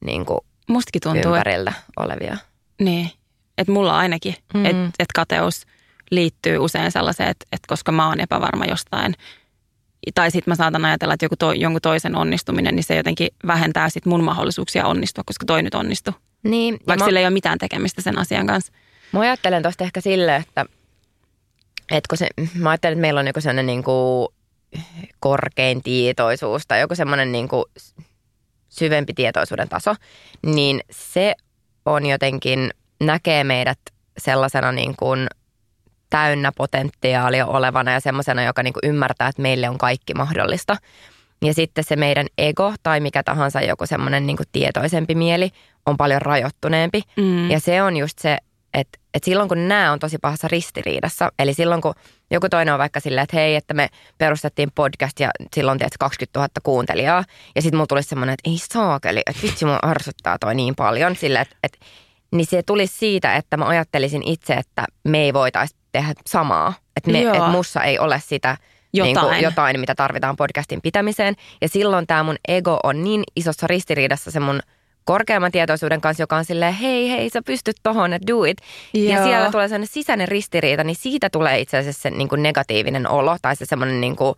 [0.06, 2.38] niin kuin Mustakin tuntuu, ympärillä olevia.
[2.80, 3.12] Niin,
[3.58, 4.66] että mulla ainakin, mm.
[4.66, 5.66] että et kateus
[6.12, 9.16] liittyy usein sellaiseen, että et koska mä oon epävarma jostain,
[10.16, 13.90] tai sitten mä saatan ajatella, että joku to, jonkun toisen onnistuminen, niin se jotenkin vähentää
[13.90, 16.14] sit mun mahdollisuuksia onnistua, koska toi nyt onnistuu.
[16.44, 18.74] Niin, Vaikka mä, sillä ei ole mitään tekemistä sen asian kanssa.
[19.12, 20.66] Mä ajattelen tuosta ehkä silleen, että,
[21.92, 24.28] että kun se, mä ajattelen, että meillä on joku sellainen niin kuin
[25.20, 27.66] korkein tietoisuus tai joku semmoinen niin kuin
[28.70, 29.96] syvempi tietoisuuden taso,
[30.46, 31.36] niin se
[31.86, 33.80] on jotenkin, näkee meidät
[34.18, 35.28] sellaisena niin kuin
[36.10, 40.78] täynnä potentiaalia olevana ja semmoisena, joka niin kuin ymmärtää, että meille on kaikki mahdollista.
[41.42, 45.52] Ja sitten se meidän ego tai mikä tahansa joku semmoinen niin kuin tietoisempi mieli
[45.86, 47.02] on paljon rajoittuneempi.
[47.18, 47.52] Mm.
[47.52, 48.38] Ja se on just se,
[48.74, 51.94] että, että silloin kun nämä on tosi pahassa ristiriidassa, eli silloin kun
[52.32, 56.40] joku toinen on vaikka silleen, että hei, että me perustettiin podcast ja silloin tiedät 20
[56.40, 57.24] 000 kuuntelijaa.
[57.56, 61.16] Ja sitten mulla tulisi semmoinen, että ei saakeli, että vitsi mua arsuttaa toi niin paljon.
[61.16, 61.78] Sille, että, että,
[62.32, 66.74] niin se tulisi siitä, että mä ajattelisin itse, että me ei voitaisi tehdä samaa.
[66.96, 68.58] Että, me, että mussa ei ole sitä
[68.94, 69.14] jotain.
[69.14, 71.36] Niin kuin jotain, mitä tarvitaan podcastin pitämiseen.
[71.62, 74.60] Ja silloin tämä mun ego on niin isossa ristiriidassa se mun–
[75.08, 78.58] korkeamman tietoisuuden kanssa, joka on silleen, hei, hei, sä pystyt tohon, että do it.
[78.94, 79.14] Joo.
[79.14, 83.10] Ja siellä tulee sellainen sisäinen ristiriita, niin siitä tulee itse asiassa se niin kuin negatiivinen
[83.10, 84.36] olo tai se semmoinen niin kuin,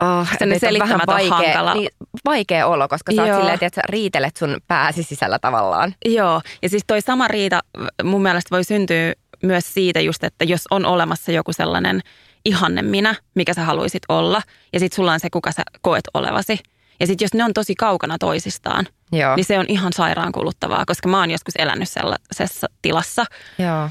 [0.00, 1.88] oh, se vähän vaikea, niin,
[2.24, 5.94] vaikea olo, koska sä oot silleen, että sä riitelet sun pääsi sisällä tavallaan.
[6.04, 7.60] Joo, ja siis toi sama riita
[8.04, 9.12] mun mielestä voi syntyä
[9.42, 12.00] myös siitä just, että jos on olemassa joku sellainen
[12.44, 14.42] ihanne minä, mikä sä haluaisit olla,
[14.72, 16.58] ja sitten sulla on se, kuka sä koet olevasi–
[17.00, 19.36] ja sitten jos ne on tosi kaukana toisistaan, Joo.
[19.36, 23.24] niin se on ihan sairaankuluttavaa, koska mä oon joskus elänyt sellaisessa tilassa,
[23.58, 23.90] Joo.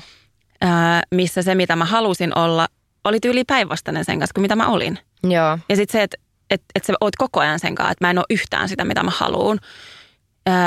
[0.62, 2.68] Ää, missä se, mitä mä halusin olla,
[3.03, 4.99] oli tyyli päinvastainen sen kanssa kuin mitä mä olin.
[5.24, 5.60] Joo.
[5.70, 6.18] Ja sitten se, että
[6.49, 9.03] et, et sä oot koko ajan sen kanssa, että mä en ole yhtään sitä, mitä
[9.03, 9.60] mä haluan.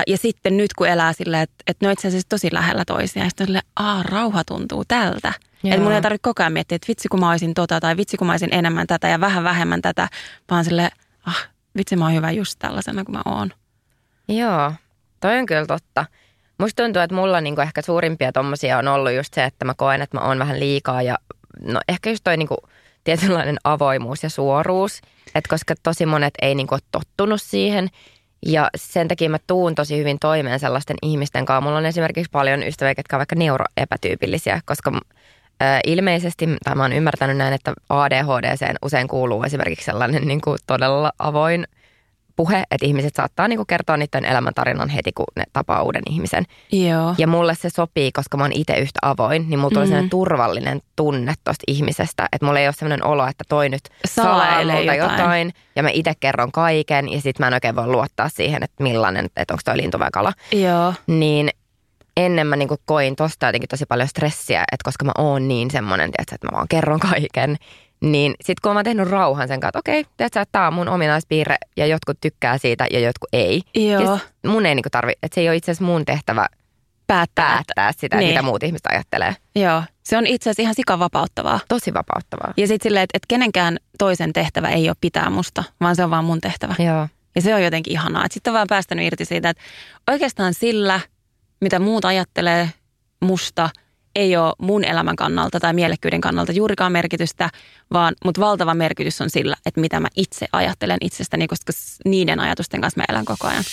[0.07, 3.27] Ja sitten nyt kun elää silleen, että, että ne on itse asiassa tosi lähellä toisiaan,
[3.27, 5.33] ja sitten on silleen, aa, rauha tuntuu tältä.
[5.65, 8.17] Että mun ei tarvitse koko ajan miettiä, että vitsi kun mä olisin tota, tai vitsi
[8.17, 10.09] kun mä olisin enemmän tätä ja vähän vähemmän tätä,
[10.51, 10.91] vaan silleen,
[11.27, 13.53] ah, vitsi mä oon hyvä just tällaisena kuin mä oon.
[14.29, 14.73] Joo,
[15.21, 16.05] toi on kyllä totta.
[16.59, 20.03] Musta tuntuu, että mulla niinku ehkä suurimpia tommosia on ollut just se, että mä koen,
[20.03, 21.19] että mä oon vähän liikaa ja
[21.61, 22.57] no ehkä just toi niinku
[23.05, 25.01] tietynlainen avoimuus ja suoruus.
[25.35, 27.89] Että koska tosi monet ei niinku ole tottunut siihen
[28.47, 31.61] ja sen takia mä tuun tosi hyvin toimeen sellaisten ihmisten kanssa.
[31.61, 35.01] Mulla on esimerkiksi paljon ystäviä, jotka ovat vaikka neuroepätyypillisiä, koska
[35.87, 41.13] ilmeisesti, tai mä oon ymmärtänyt näin, että ADHD usein kuuluu esimerkiksi sellainen niin kuin todella
[41.19, 41.67] avoin
[42.37, 46.45] puhe, että ihmiset saattaa niinku kertoa niiden elämäntarinan heti, kun ne tapaa uuden ihmisen.
[46.73, 47.15] Joo.
[47.19, 49.89] Ja mulle se sopii, koska mä oon itse yhtä avoin, niin mulla tulee Mhm.
[49.91, 52.29] sellainen turvallinen tunne tosta ihmisestä.
[52.33, 55.19] Että mulla ei ole sellainen olo, että toi nyt Salailee multa jotain.
[55.21, 55.53] jotain.
[55.77, 59.27] ja mä itse kerron kaiken ja sit mä en oikein voi luottaa siihen, että millainen,
[59.37, 60.33] että onko toi lintu vai kala.
[60.53, 60.95] Joo.
[61.07, 61.51] Niin
[62.19, 66.11] ennen mä niinku koin tosta jotenkin tosi paljon stressiä, että koska mä oon niin semmoinen,
[66.11, 67.57] tiedätkö, että mä vaan kerron kaiken.
[68.01, 70.75] Niin sit kun mä oon tehnyt rauhan sen kanssa, että okei, tiedätkö, että tää on
[70.75, 73.63] mun ominaispiirre ja jotkut tykkää siitä ja jotkut ei.
[73.75, 74.03] Joo.
[74.03, 74.19] Ja
[74.51, 76.47] mun ei niinku tarvi, että se ei ole itse asiassa mun tehtävä
[77.07, 77.45] Päättää.
[77.53, 78.29] päättää sitä, Niin.
[78.29, 79.37] mitä muut ihmiset ajattelee.
[79.55, 79.83] Joo.
[80.03, 81.61] Se on itse asiassa ihan sikavapauttavaa.
[81.69, 82.55] Tosi vapauttavaa.
[82.57, 86.11] Ja sitten silleen, että, että kenenkään toisen tehtävä ei ole pitää musta, vaan se on
[86.11, 86.75] vaan mun tehtävä.
[86.79, 87.09] Joo.
[87.35, 88.25] Ja se on jotenkin ihanaa.
[88.25, 89.63] Että sitten on vaan päästänyt irti siitä, että
[90.11, 91.01] oikeastaan sillä,
[91.61, 92.71] mitä muut ajattelee
[93.21, 93.71] musta,
[94.17, 97.51] ei ole mun elämän kannalta tai mielekkyyden kannalta juurikaan merkitystä,
[97.93, 101.73] vaan mutta valtava merkitys on sillä, että mitä mä itse ajattelen itsestäni, koska
[102.05, 103.65] niiden ajatusten kanssa mä elän koko ajan.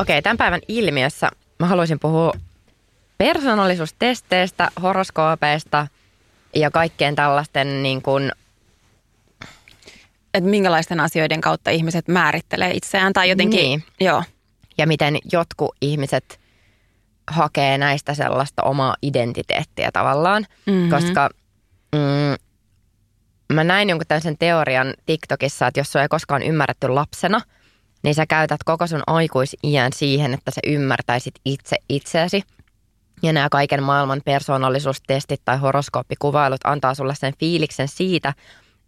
[0.00, 2.32] Okei, tämän päivän ilmiössä mä haluaisin puhua
[3.18, 5.86] persoonallisuustesteistä, horoskoopeista
[6.54, 8.32] ja kaikkien tällaisten niin kuin,
[10.34, 13.84] Että minkälaisten asioiden kautta ihmiset määrittelee itseään tai jotenkin, Niin.
[14.00, 14.22] joo,
[14.78, 16.40] ja miten jotkut ihmiset
[17.30, 20.90] hakee näistä sellaista omaa identiteettiä tavallaan, Mhm.
[20.90, 21.30] koska
[21.94, 22.36] mm,
[23.54, 27.40] mä näin jonkun tämmöisen teorian TikTokissa, että jos sua ei koskaan ymmärretty lapsena,
[28.02, 32.42] niin sä käytät koko sun aikuisiän siihen, että sä ymmärtäisit itse itseäsi.
[33.22, 38.34] Ja nämä kaiken maailman persoonallisuustestit tai horoskooppikuvailut antaa sulle sen fiiliksen siitä,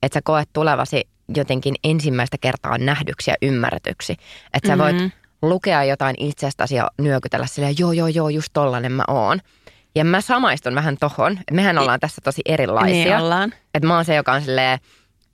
[0.02, 4.16] että sä koet tulevasi jotenkin ensimmäistä kertaa nähdyksi ja ymmärretyksi.
[4.54, 5.06] Että sä voit Mhm.
[5.42, 9.40] lukea jotain itsestäsi ja nyökytellä silleen, joo, joo, joo, just tollanen mä oon.
[9.94, 11.38] Ja mä samaistun vähän tohon.
[11.52, 13.04] Mehän ollaan tässä tosi erilaisia.
[13.04, 13.54] niin ollaan.
[13.74, 14.78] Että mä oon se, joka on silleen,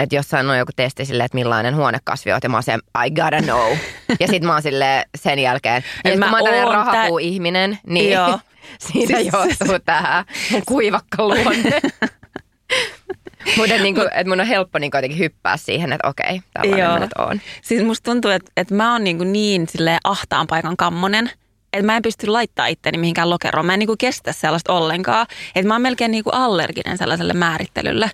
[0.01, 2.75] että jossain on joku testi silleen, että millainen huonekasvi oot, ja mä oon se,
[3.07, 3.73] I gotta know.
[4.21, 8.39] ja sit mä oon silleen sen jälkeen, ja mä mä oon tällainen rahapuu-ihminen, niin Joo.
[8.79, 11.81] siitä Siis- johtuu tähän mun kuivakka luonne.
[13.57, 16.93] Mutta niin kuin, että mun on helppo niin jotenkin hyppää siihen, että okei, tällainen Joo.
[16.93, 17.41] mä nyt oon.
[17.63, 21.31] Siis musta tuntuu, että, että mä oon niin, niin silleen ahtaan paikan kammonen,
[21.73, 23.67] että mä en pysty laittaa itteni mihinkään lokeroon.
[23.67, 25.27] Mä en niin kuin kestä sellaista ollenkaan.
[25.55, 28.11] Että mä oon melkein niin kuin allerginen sellaiselle määrittelylle.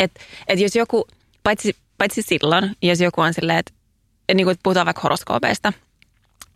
[0.00, 1.06] Että että jos joku,
[1.42, 3.72] paitsi, paitsi silloin, jos joku on silleen, että,
[4.20, 5.72] että, niin kuin, että puhutaan vaikka horoskoopeista.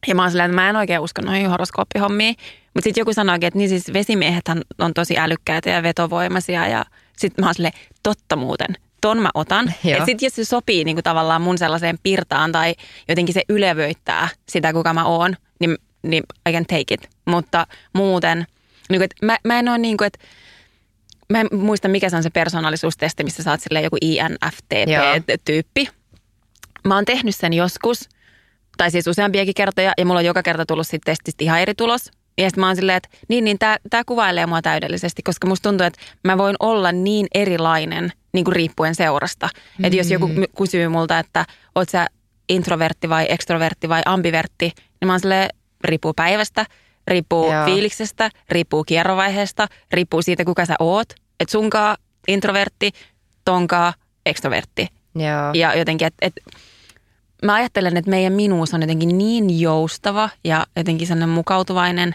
[0.06, 2.36] Ja mä oon silleen, että mä en oikein usko noihin horoskooppihommiin.
[2.74, 6.68] Mutta sitten joku sanookin, että niin siis vesimiehethän on tosi älykkäitä ja vetovoimaisia.
[6.68, 6.84] Ja
[7.16, 9.66] sitten mä oon silleen, totta muuten, ton mä otan.
[9.84, 9.98] Joo.
[9.98, 12.74] Ja sitten jos se sopii niin kuin tavallaan mun sellaiseen pirtaan tai
[13.08, 17.10] jotenkin se ylevöittää sitä, kuka mä oon, niin, niin I can take it.
[17.24, 18.46] Mutta muuten,
[18.88, 20.18] niin kuin, että mä, mä en ole niin kuin, että
[21.30, 23.96] mä en muista mikä se on se persoonallisuustesti, missä sä oot joku.
[24.00, 25.88] INFTP-tyyppi.
[26.84, 28.08] Mä oon tehnyt sen joskus,
[28.80, 32.10] tai siis useampiakin kertoja, ja mulla on joka kerta tullut siitä testistä ihan eri tulos.
[32.38, 35.68] Ja sitten mä oon silleen, että niin, niin tää, tää kuvailee mua täydellisesti, koska musta
[35.68, 39.48] tuntuu, että mä voin olla niin erilainen niin kuin riippuen seurasta.
[39.78, 39.84] Mm.
[39.84, 42.06] Että jos joku my- kysyy multa, että oot sä
[42.48, 45.48] introvertti vai ekstrovertti vai ambivertti, niin mä oon silleen,
[45.84, 46.66] riippuu päivästä,
[47.06, 47.64] riippuu Joo.
[47.64, 51.08] fiiliksestä, riippuu kierrovaiheesta, riippuu siitä, kuka sä oot.
[51.40, 51.96] Että sunkaa
[52.28, 52.90] introvertti,
[53.44, 53.94] tonkaa
[54.26, 54.86] ekstrovertti.
[55.14, 55.50] Joo.
[55.54, 56.34] Ja jotenkin, että et,
[57.42, 62.12] mä ajattelen, että meidän minuus on jotenkin niin joustava ja jotenkin sellainen mukautuvainen,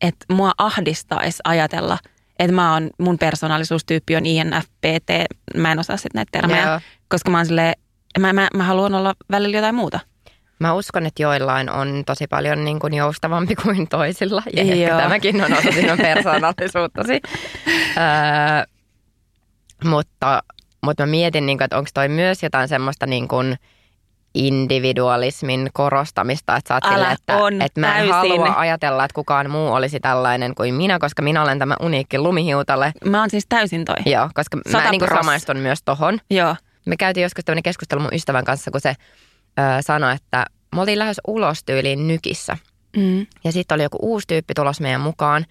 [0.00, 1.98] että mua ahdistaisi ajatella,
[2.38, 5.10] että mä oon, mun persoonallisuustyyppi on INFPT,
[5.56, 6.80] mä en osaa sitten näitä termejä, Joo.
[7.08, 7.74] koska mä oon silleen,
[8.18, 10.00] mä, mä, mä haluan olla välillä jotain muuta.
[10.58, 14.42] Mä uskon, että joillain on tosi paljon niin kuin joustavampi kuin toisilla.
[14.56, 15.00] Ja ehkä Joo.
[15.00, 17.12] tämäkin on osa sinun persoonallisuuttasi.
[17.96, 18.64] öö,
[19.84, 20.42] mutta,
[20.84, 23.56] mutta mä mietin, niin kuin, että onko toi myös jotain semmoista niin kuin
[24.36, 26.56] individualismin korostamista.
[26.56, 28.30] Että sä oot Älä, että, on, että mä en täysin.
[28.40, 32.92] halua ajatella, että kukaan muu olisi tällainen kuin minä, koska minä olen tämä uniikki lumihiutale.
[33.04, 33.96] Mä oon siis täysin toi.
[34.06, 35.20] Joo, koska mä Sata niin kuin pros.
[35.20, 36.18] samaistun myös tohon.
[36.30, 36.56] Joo.
[36.86, 40.98] Me käytiin joskus tämmöinen keskustelu mun ystävän kanssa, kun se ö, sanoi, että me oltiin
[40.98, 42.56] lähes ulos tyyliin nykissä.
[42.96, 43.26] Mm.
[43.44, 45.46] Ja sitten oli joku uusi tyyppi tulos meidän mukaan.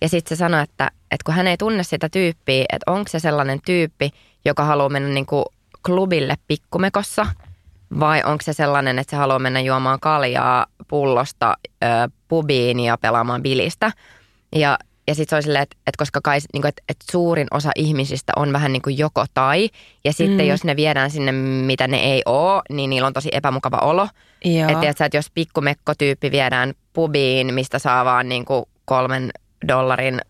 [0.00, 3.20] Ja sitten se sanoi, että, että kun hän ei tunne sitä tyyppiä, että onko se
[3.20, 4.10] sellainen tyyppi,
[4.44, 5.44] joka haluaa mennä niinku
[5.86, 7.26] klubille pikkumekossa,
[8.00, 11.86] vai onko se sellainen, että se haluaa mennä juomaan kaljaa pullosta ö,
[12.28, 13.92] pubiin ja pelaamaan bilistä.
[14.56, 17.46] Ja, ja sitten se oli silleen, että, että koska kai, niin kuin, että, että suurin
[17.50, 19.68] osa ihmisistä on vähän niin kuin joko tai,
[20.04, 20.48] ja sitten Mm.
[20.48, 24.08] jos ne viedään sinne, mitä ne ei ole, niin niillä on tosi epämukava olo.
[24.44, 24.68] Joo.
[24.68, 29.30] Että tiedätkö, että jos pikkumekkotyyppi viedään pubiin, mistä saa vaan niin kuin kolmen
[29.68, 30.20] dollarin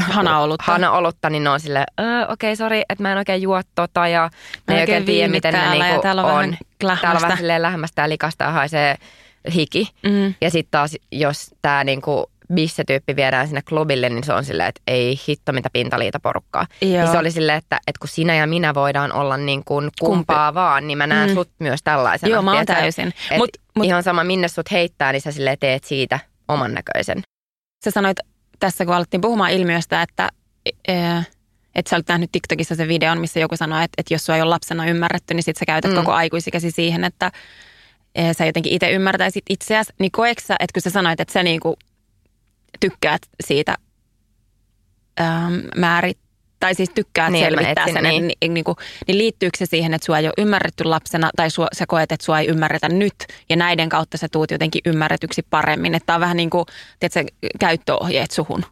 [0.00, 0.64] Hana-olutta.
[0.72, 4.08] hana-olutta, niin ne on silleen, "Ö, okei, okay, sori, että mä en oikein juo tota
[4.08, 4.30] ja
[4.66, 6.56] Mä ne ei oikein tiedä, miten ne täällä ja niinku täällä on on.
[6.78, 8.94] Täällä on vähän silleen lähmästä ja likasta ja haisee
[9.54, 9.90] hiki.
[10.02, 10.34] Mm.
[10.40, 14.80] Ja sitten taas, jos tämä niinku bisse-tyyppi viedään sinne klubille, niin se on silleen, että
[14.86, 16.66] ei hitto mitä pintaliita porukkaa.
[16.82, 16.90] Joo.
[17.02, 20.54] Niin se oli silleen, että, että kun sinä ja minä voidaan olla niin kuin kumpaa
[20.54, 21.34] vaan, niin mä näen Mm.
[21.34, 22.32] sut myös tällaisena.
[22.32, 23.12] Joo, mä oon täysin.
[23.38, 26.18] Mut- mut- ihan sama, minne sut heittää, niin sä silleen teet siitä
[26.48, 27.22] oman näköisen.
[27.84, 28.18] Sä sanoit
[28.60, 30.28] tässä, kun alettiin puhumaan ilmiöstä, että,
[30.88, 31.26] eh,
[31.74, 34.42] että sä olet nähnyt TikTokissa sen videon, missä joku sanoi, että, että jos sua ei
[34.42, 35.96] ole lapsena ymmärretty, niin sit sä käytät Mm.
[35.96, 37.32] koko aikuisikäsi siihen, että
[38.14, 39.92] eh, sä jotenkin itse ymmärtäisit itseäsi.
[39.98, 41.76] Niin koeks sä, että kun sä sanoit, että sä niinku
[42.80, 43.76] tykkäät siitä
[45.20, 46.18] ähm, määrit,
[46.60, 48.26] tai siis tykkäät Niin, niin, selvittää etsin, sen, niin.
[48.26, 48.36] niin.
[48.40, 48.76] Niin, niin, kuin,
[49.06, 52.24] niin liittyykö se siihen, että sua ei ole ymmärretty lapsena, tai sua, sä koet, että
[52.24, 53.14] sua ei ymmärretä nyt,
[53.48, 55.94] ja näiden kautta sä tuut jotenkin ymmärretyksi paremmin.
[55.94, 56.64] Että on vähän niin kuin,
[57.00, 58.64] tiedätkö, käyttöohjeet suhun.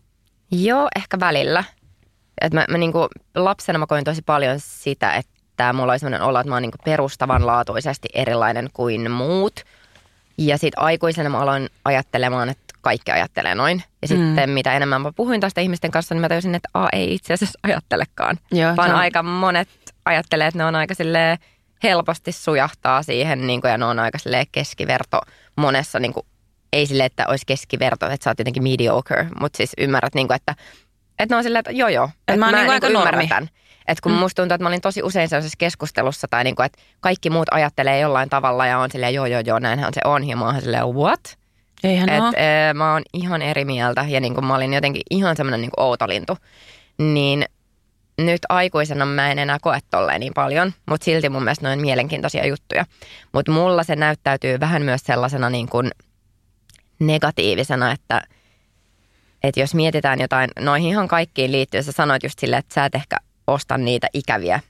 [0.51, 1.65] Joo, ehkä välillä.
[2.41, 6.41] Et mä, mä niinku, lapsena mä koin tosi paljon sitä, että mulla oli sellainen olo,
[6.41, 9.61] että mä oon niinku perustavanlaatuisesti erilainen kuin muut.
[10.39, 13.83] Ja sitten aikuisena mä aloin ajattelemaan, että kaikki ajattelee noin.
[14.03, 17.15] Ja sitten mitä enemmän mä puhuin tästä ihmisten kanssa, niin mä tajusin, että A, ei
[17.15, 18.39] itse asiassa ajattelekaan.
[18.53, 19.69] Joo, vaan on- aika monet
[20.05, 21.39] ajattelee, että ne on aika silleen
[21.83, 24.19] helposti sujahtaa siihen niin kuin, ja ne on aika
[24.53, 25.21] keskiverto
[25.57, 26.27] monessa niin kuin,
[26.73, 30.37] ei silleen, että olisi keskiverto, että sä oot jotenkin mediocre, mutta siis ymmärrät, niin kuin,
[30.37, 30.55] että,
[31.19, 33.49] että ne on silleen, että joo joo, että mä oon niinku aika ymmärrän tämän.
[33.89, 34.19] Että kun mm.
[34.19, 37.49] musta tuntuu, että mä olin tosi usein sellaisessa keskustelussa tai niin kuin, että kaikki muut
[37.51, 40.61] ajattelee jollain tavalla ja on silleen joo joo joo, näinhän se on ja mä oon
[40.61, 41.39] silleen what?
[41.85, 42.33] Eihän Et, ole.
[42.37, 45.71] ee, mä oon ihan eri mieltä ja niin kuin mä olin jotenkin ihan semmoinen niin
[45.77, 46.37] outolintu.
[46.99, 47.45] Niin
[48.19, 51.81] nyt aikuisena mä en enää koe tolleen niin paljon, mutta silti mun mielestä ne on
[51.81, 52.87] mielenkiintoisia juttuja.
[53.33, 55.91] Mutta mulla se näyttäytyy vähän myös sellaisena niin kuin
[56.99, 58.23] negatiivisena, että,
[59.43, 62.95] että jos mietitään jotain, noihin ihan kaikkiin liittyy, sä sanoit just silleen, että sä et
[62.95, 63.17] ehkä
[63.47, 64.61] osta niitä ikäviä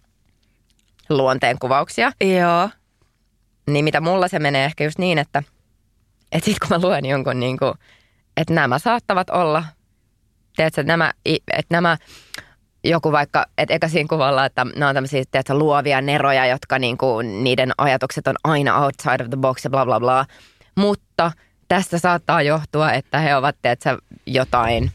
[1.09, 2.13] luonteenkuvauksia.
[2.39, 2.71] Joo.
[3.67, 5.43] Niin mitä mulla se menee ehkä just niin, että,
[6.35, 7.75] että sit kun mä luen jonkun niin kuin,
[8.37, 9.65] että nämä saattavat olla,
[10.57, 11.97] tiedätkö, että nämä, että nämä
[12.85, 16.99] joku vaikka, että eka siinä kuvalla, että nämä on tämmöisiä tiedätkö, luovia neroja, jotka niin
[16.99, 20.27] kuin, niiden ajatukset on aina outside of the box ja bla bla bla.
[20.77, 21.33] Mutta
[21.69, 24.93] tästä saattaa johtua, että he ovat tiedätkö, jotain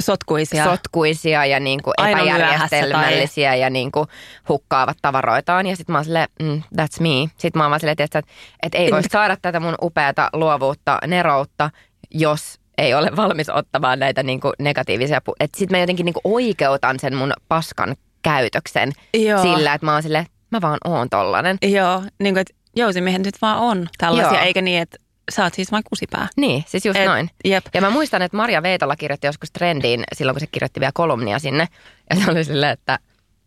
[0.00, 0.64] Sotkuisia.
[0.64, 4.06] sotkuisia ja niin kuin epäjärjestelmällisiä ja niin kuin
[4.48, 5.66] hukkaavat tavaroitaan.
[5.66, 7.30] Ja sitten mä oon silleen, mm, that's me.
[7.36, 8.22] Sitten mä oon vaan silleen, että,
[8.62, 11.70] että, ei voi saada tätä mun upeata luovuutta, neroutta,
[12.10, 15.18] jos ei ole valmis ottamaan näitä niin kuin negatiivisia.
[15.18, 19.42] pu- sitten mä jotenkin niin kuin oikeutan sen mun paskan käytöksen Joo.
[19.42, 21.58] sillä, että mä oon silleen, mä vaan oon tollanen.
[21.62, 24.44] Joo, niin kuin, että jousimiehet nyt vaan on tällaisia, Joo.
[24.44, 24.96] eikä niin, että
[25.32, 26.28] sä oot siis vain kusipää.
[26.36, 27.30] Niin, siis just Et- noin.
[27.44, 27.66] Jep.
[27.74, 31.38] Ja mä muistan, että Maria Veitola kirjoitti joskus trendiin silloin, kun se kirjoitti vielä kolumnia
[31.38, 31.68] sinne.
[32.10, 32.98] Ja se oli silleen, että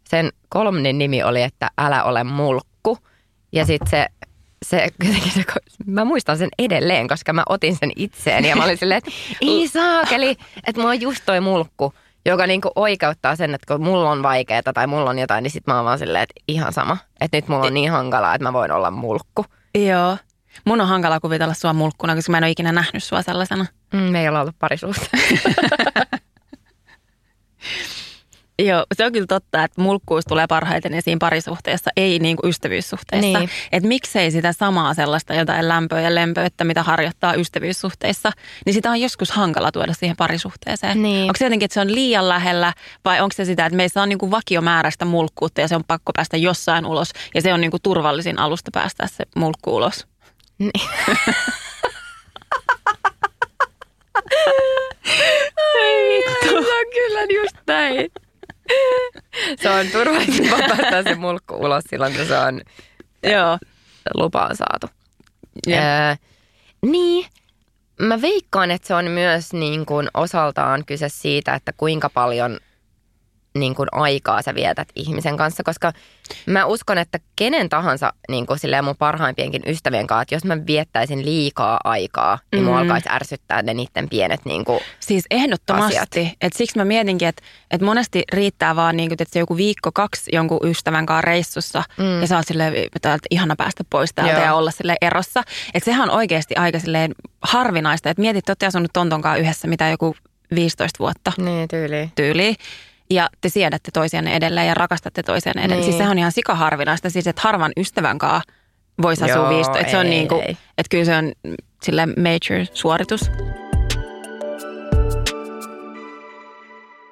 [0.09, 2.97] sen kolumnin nimi oli, että älä ole mulkku.
[3.51, 4.07] Ja sitten se,
[4.65, 5.43] se, jotenkin se,
[5.85, 8.45] mä muistan sen edelleen, koska mä otin sen itseen.
[8.45, 9.11] Ja mä olin silleen, että
[9.41, 10.29] ei saakeli,
[10.67, 11.93] että mulla on just toi mulkku,
[12.25, 15.67] joka niinku oikeuttaa sen, että kun mulla on vaikeaa tai mulla on jotain, niin sit
[15.67, 16.97] mä oon vaan silleen, että ihan sama.
[17.21, 19.45] Että nyt mulla on niin hankalaa, että mä voin olla mulkku.
[19.75, 20.17] Joo.
[20.65, 23.65] Mun on hankala kuvitella sua mulkkuna, koska mä en ole ikinä nähnyt sua sellaisena.
[23.93, 25.47] Mm, me ei olla ollut parisuhteessa.
[28.59, 33.39] Joo, se on kyllä totta, että mulkkuus tulee parhaiten esiin parisuhteessa, ei niin kuin ystävyyssuhteessa.
[33.39, 33.49] Niin.
[33.71, 38.31] Että miksei sitä samaa sellaista jotain lämpöä ja lempöyttä, mitä harjoittaa ystävyyssuhteissa,
[38.65, 41.03] niin sitä on joskus hankala tuoda siihen parisuhteeseen.
[41.03, 41.23] Niin.
[41.23, 42.73] Onko se jotenkin, että se on liian lähellä
[43.05, 46.11] vai onko se sitä, että meissä on niin kuin vakiomääräistä mulkkuutta ja se on pakko
[46.15, 50.07] päästä jossain ulos ja se on niin kuin turvallisin alusta päästä se mulkku ulos?
[50.59, 50.71] Niin.
[56.43, 58.11] Se on kyllä just näin.
[59.61, 62.61] Se on turvallisempaa päästä se mulkku ulos silloin, kun se on
[63.23, 63.57] Joo.
[64.13, 64.87] lupa on saatu.
[65.67, 65.79] Jep.
[65.79, 66.15] Öö,
[66.81, 67.25] niin,
[67.99, 72.59] mä veikkaan, että se on myös niin kuin osaltaan kyse siitä, että kuinka paljon
[73.57, 75.91] niin kuin aikaa sä vietät ihmisen kanssa, koska
[76.45, 80.57] mä uskon, että kenen tahansa niin kuin silleen mun parhaimpienkin ystävien kanssa, että jos mä
[80.67, 82.81] viettäisin liikaa aikaa, niin mua Mm.
[82.81, 85.97] alkaisi ärsyttää ne niiden pienet niin kuin, Siis ehdottomasti.
[85.97, 86.35] asiat.
[86.41, 90.29] Et siksi mä mietinkin, että et monesti riittää vaan niin että se joku viikko, kaksi
[90.33, 92.21] jonkun ystävän kanssa reissussa mm.
[92.21, 94.43] ja sä oot silleen, että ihana päästä pois täältä Joo.
[94.43, 95.43] ja olla sille erossa.
[95.73, 99.67] Että sehän on oikeasti aika silleen harvinaista, että mietit, että olette asunut Tonton kanssa yhdessä
[99.67, 100.15] mitä joku
[100.55, 102.11] 15 vuotta niin tyyliin.
[102.15, 102.55] tyyliin.
[103.09, 105.79] Ja te siedätte toisianne edelleen ja rakastatte toisianne edelleen.
[105.79, 105.85] Niin.
[105.85, 108.53] Siis sehän on ihan sikaharvinaista, siis että harvan ystävän kanssa
[109.01, 109.79] voisi asua 15.
[109.79, 110.57] Että se on niin ei.
[110.77, 111.31] että kyllä se on
[111.83, 113.29] sille major suoritus.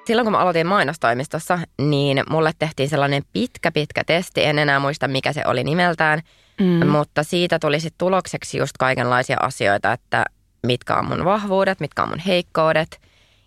[0.06, 4.44] silloin kun mä aloitin mainostoimistossa, niin mulle tehtiin sellainen pitkä, pitkä testi.
[4.44, 6.20] En enää muista, mikä se oli nimeltään.
[6.60, 6.86] Mm.
[6.86, 10.24] Mutta siitä tuli sitten tulokseksi just kaikenlaisia asioita, että
[10.66, 13.00] mitkä on mun vahvuudet, mitkä on mun heikkoudet.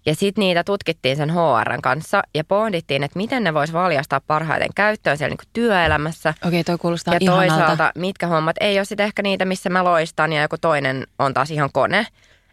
[0.05, 4.69] Ja sitten niitä tutkittiin sen HRn kanssa ja pohdittiin, että miten ne vois valjastaa parhaiten
[4.75, 6.33] käyttöön siellä niinku työelämässä.
[6.47, 7.47] Okei, toi kuulostaa Ja ihanalta.
[7.55, 11.33] toisaalta, mitkä hommat ei ole sitten ehkä niitä, missä mä loistan ja joku toinen on
[11.33, 12.07] taas ihan kone.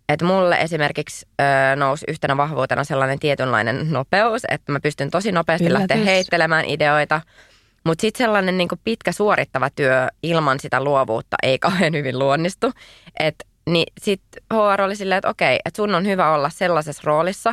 [0.09, 5.67] Että mulle esimerkiksi ö, nousi yhtenä vahvuutena sellainen tietynlainen nopeus, että mä pystyn tosi nopeasti
[5.67, 5.89] Yllätys.
[5.91, 7.21] lähteä heittelemään ideoita.
[7.85, 12.73] Mutta sitten sellainen niin pitkä suorittava työ ilman sitä luovuutta ei kauhean hyvin luonnistu.
[13.19, 13.35] Et,
[13.71, 17.53] niin sitten HR oli silleen, että okei, että sun on hyvä olla sellaisessa roolissa,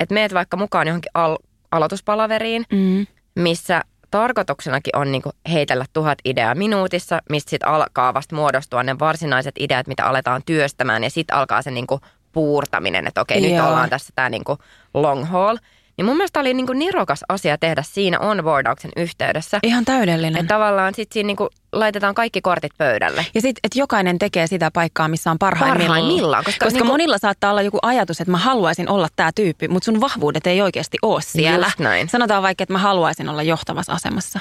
[0.00, 1.38] että meet vaikka mukaan johonkin al-
[1.72, 3.06] aloituspalaveriin, Mm.
[3.34, 9.54] missä tarkoituksenakin on niinku heitellä tuhat ideaa minuutissa, mistä sitten alkaa vasta muodostua ne varsinaiset
[9.58, 12.00] ideat, mitä aletaan työstämään ja sitten alkaa se niinku
[12.32, 13.68] puurtaminen, että okei, nyt Joo.
[13.68, 14.58] ollaan tässä tämä niinku
[14.94, 15.56] long haul.
[15.98, 19.58] Niin mun mielestä oli niinku nirokas asia tehdä siinä onboardauksen yhteydessä.
[19.62, 20.40] Ihan täydellinen.
[20.40, 23.26] Että tavallaan sitten siinä niinku laitetaan kaikki kortit pöydälle.
[23.34, 26.00] Ja sitten, että jokainen tekee sitä paikkaa, missä on parhaimmillaan.
[26.00, 29.68] Parhaimmillaan, koska koska niinku- monilla saattaa olla joku ajatus, että mä haluaisin olla tämä tyyppi,
[29.68, 31.66] mutta sun vahvuudet ei oikeasti ole siellä.
[31.66, 32.08] Just näin.
[32.08, 34.38] Sanotaan vaikka, että mä haluaisin olla johtavassa asemassa.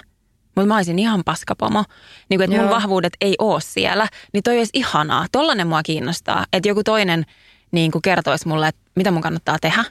[0.56, 1.84] Mutta mä olisin ihan paskapomo.
[2.30, 4.08] Niin kuin, että mun vahvuudet ei ole siellä.
[4.34, 5.26] Niin toi olisi ihanaa.
[5.32, 6.46] Tollainen mua kiinnostaa.
[6.54, 7.26] Että joku toinen
[7.72, 9.84] niin kuin kertoisi mulle, että mitä mun kannattaa tehdä.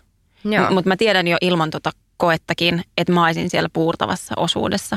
[0.70, 4.96] Mutta mä tiedän jo ilman tota koettakin, että mä olisin siellä puurtavassa osuudessa.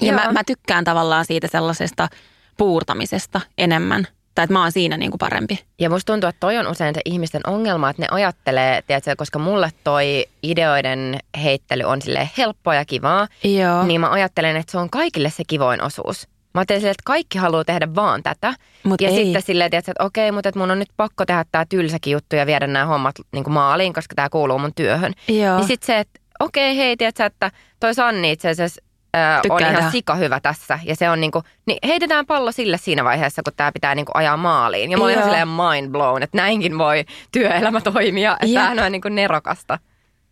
[0.00, 0.20] Ja Joo.
[0.20, 2.08] mä, mä tykkään tavallaan siitä sellaisesta
[2.56, 4.06] puurtamisesta enemmän.
[4.34, 5.64] Tai että mä oon siinä niin kuin parempi.
[5.78, 9.38] Ja musta tuntuu, että toi on usein se ihmisten ongelma, että ne ajattelee, tiedätkö, koska
[9.38, 13.86] mulle toi ideoiden heittely on sille helppoa ja kivaa, Joo.
[13.86, 16.28] niin mä ajattelen, että se on kaikille se kivoin osuus.
[16.58, 18.54] Mä ajattelen silleen, että kaikki haluaa tehdä vaan tätä.
[18.82, 19.14] Mut ja ei.
[19.24, 22.46] sitten silleen, että okei, mutta että mun on nyt pakko tehdä tää tylsäkin juttu ja
[22.46, 25.12] viedä nämä hommat niin maaliin, koska tämä kuuluu mun työhön.
[25.28, 25.56] Joo.
[25.56, 27.50] Niin sitten se, että okei, hei, tiedätkö, että
[27.80, 28.82] toi Sanni itse asiassa
[29.14, 30.78] ää, on ihan sika hyvä tässä.
[30.84, 34.36] Ja se on niinku, niin heitetään pallo sille siinä vaiheessa, kun tämä pitää niinku ajaa
[34.36, 34.90] maaliin.
[34.90, 35.24] Ja mä olin Joo.
[35.24, 38.36] silleen mind blown, että näinkin voi työelämä toimia.
[38.40, 39.78] Että tämähän on niinku nerokasta.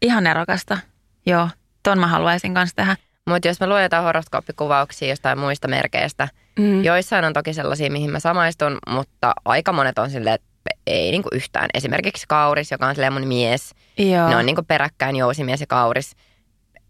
[0.02, 0.78] Ihan nerokasta.
[1.26, 1.48] Joo.
[1.82, 2.96] Ton mä haluaisin kanssa tehdä.
[3.28, 6.84] Mutta jos me luon jotain horoskooppikuvauksia jostain muista merkeistä, Mm.
[6.84, 10.46] joissain on toki sellaisia, mihin mä samaistun, mutta aika monet on silleen, että
[10.86, 11.68] ei niinku yhtään.
[11.74, 13.74] Esimerkiksi Kauris, joka on silleen mun mies.
[13.98, 14.28] Joo.
[14.28, 16.16] Ne on niinku peräkkäin jousimies ja Kauris.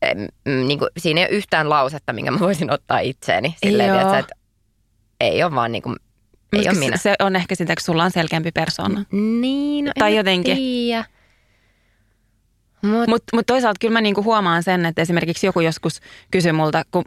[0.03, 3.55] Em, mm, Niinku, siinä ei ole yhtään lausetta, minkä mä voisin ottaa itseeni.
[3.65, 3.97] Silleen, Joo.
[3.99, 4.35] tiedätkö, että
[5.21, 5.91] ei ole vaan niinku,
[6.53, 6.97] ei Mut ole minä.
[6.97, 9.05] Se on ehkä sitä, kun sulla on selkeämpi persoona.
[9.41, 10.57] Niin, no, Tai jotenkin.
[10.57, 11.05] Tiedä.
[12.87, 16.83] Mut, Mutta mut toisaalta kyllä mä niinku huomaan sen, että esimerkiksi joku joskus kysyi multa,
[16.91, 17.05] kun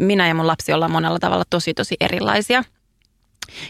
[0.00, 2.64] minä ja mun lapsi ollaan monella tavalla tosi tosi erilaisia.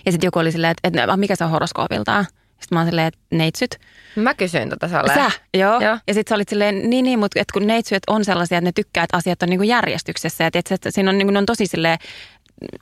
[0.06, 2.26] Ja sitten joku oli silleen, että, että mikä se on horoskoopiltaan?
[2.61, 3.78] Sitten mä oon silleen, että neitsyt.
[4.16, 5.14] mä kysyin tota Salle.
[5.14, 5.80] Sä, joo.
[5.80, 5.98] Joo.
[6.06, 8.72] Ja sitten sä olit silleen, niin niin, mutta et kun neitsyt on sellaisia, että ne
[8.74, 10.44] tykkää, että asiat on niinku järjestyksessä.
[10.44, 11.98] Ja tiedätkö, että siinä on, niinku, ne on tosi silleen,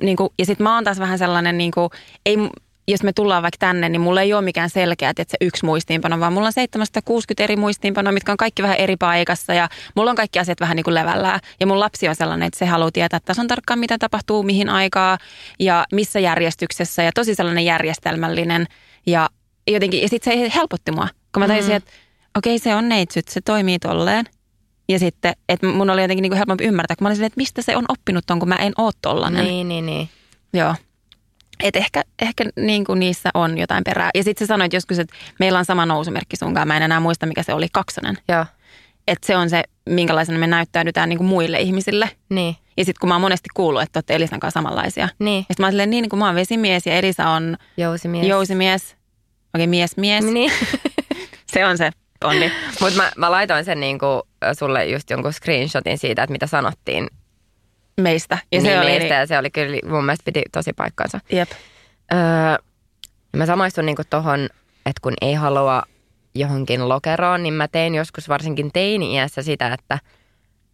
[0.03, 1.91] niinku, ja sitten mä oon taas vähän sellainen, niinku,
[2.27, 2.37] ei,
[2.89, 6.21] jos me tullaan vaikka tänne, niin mulla ei ole mikään selkeä, että se yksi muistiinpano,
[6.21, 10.17] vaan mulla on 760 eri muistiinpanoa, mitkä on kaikki vähän eri paikassa ja mulla on
[10.17, 11.41] kaikki asiat vähän niin kuin levällään.
[11.61, 15.19] Ja mun lapsi on sellainen, että se haluaa tietää tasan tarkkaan, mitä tapahtuu, mihin aikaa
[15.59, 18.67] ja missä järjestyksessä ja tosi sellainen järjestelmällinen
[19.07, 19.29] ja
[19.67, 21.91] jotenkin, ja sitten se helpotti mua, kun mä tajusin, että
[22.39, 24.25] okei se on neitsyt, se toimii tolleen.
[24.89, 27.41] Ja sitten, että mun oli jotenkin niin kuin helpompi ymmärtää, kun mä olin silleen, että
[27.41, 29.45] mistä se on oppinut ton, kun mä en oo tollanen.
[29.45, 30.09] Niin, niin, niin.
[30.53, 30.75] Joo.
[31.63, 34.11] Et ehkä, ehkä niin kuin niissä on jotain perää.
[34.15, 36.69] Ja sitten sä sanoit joskus, että meillä on sama nousumerkki sunkaan.
[36.69, 38.19] Mä en enää muista, mikä se oli, kaksonen.
[38.29, 38.45] Joo,
[39.09, 42.11] Että se on se, minkälaisena me näyttäydytään niin kuin muille ihmisille.
[42.29, 45.09] niin, Ja sitten kun mä oon monesti kuullut, että olette Elisan kanssa samanlaisia.
[45.19, 45.37] niin.
[45.37, 48.27] Ja sitten mä oon silleen, niin, niin kuin mä oon vesimies ja Elisa on Jousimies.
[48.27, 48.97] jousimies.
[49.55, 50.25] Okei, mies, mies.
[50.25, 50.53] Niin.
[51.53, 51.91] Se on se
[52.21, 52.51] pondi.
[52.81, 54.07] Mutta mä, mä laitoin sen niinku,
[54.59, 57.07] sulle just jonkun screenshotin siitä, että mitä sanottiin
[58.01, 58.39] Meistä.
[58.53, 59.15] Ja niin se oli, meistä.
[59.15, 61.21] Ja se oli kyllä, mun mielestä piti tosi paikkansa.
[61.33, 61.51] Jep.
[62.13, 62.19] Öö,
[63.37, 64.41] mä samaistun niinku tohon,
[64.87, 65.83] että kun ei halua
[66.35, 69.99] johonkin lokeroon, niin mä tein joskus varsinkin teini-iässä sitä, että,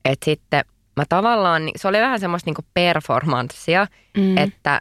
[0.04, 0.64] että sitten
[0.96, 4.38] mä tavallaan, se oli vähän semmoista niinku performanssia, mm.
[4.38, 4.80] että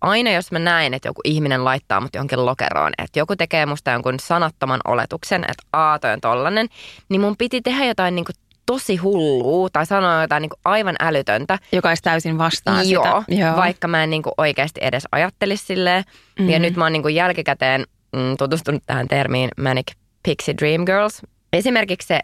[0.00, 3.90] aina jos mä näen, että joku ihminen laittaa mut johonkin lokeroon, että joku tekee musta
[3.90, 6.68] jonkun sanattoman oletuksen, että aa, toi on tollanen,
[7.08, 8.32] niin mun piti tehdä jotain niinku
[8.66, 13.42] tosi hullua tai sanoa jotain niinku aivan älytöntä, Joka olisi täysin vastaan Joo, sitä.
[13.42, 13.56] Joo.
[13.56, 16.04] vaikka mä en niinku oikeasti edes ajattelisi silleen.
[16.06, 16.50] Mm-hmm.
[16.50, 19.92] Ja nyt mä oon niinku jälkikäteen mm, tutustunut tähän termiin Manic
[20.22, 21.22] Pixie Dream Girls.
[21.52, 22.20] Esimerkiksi se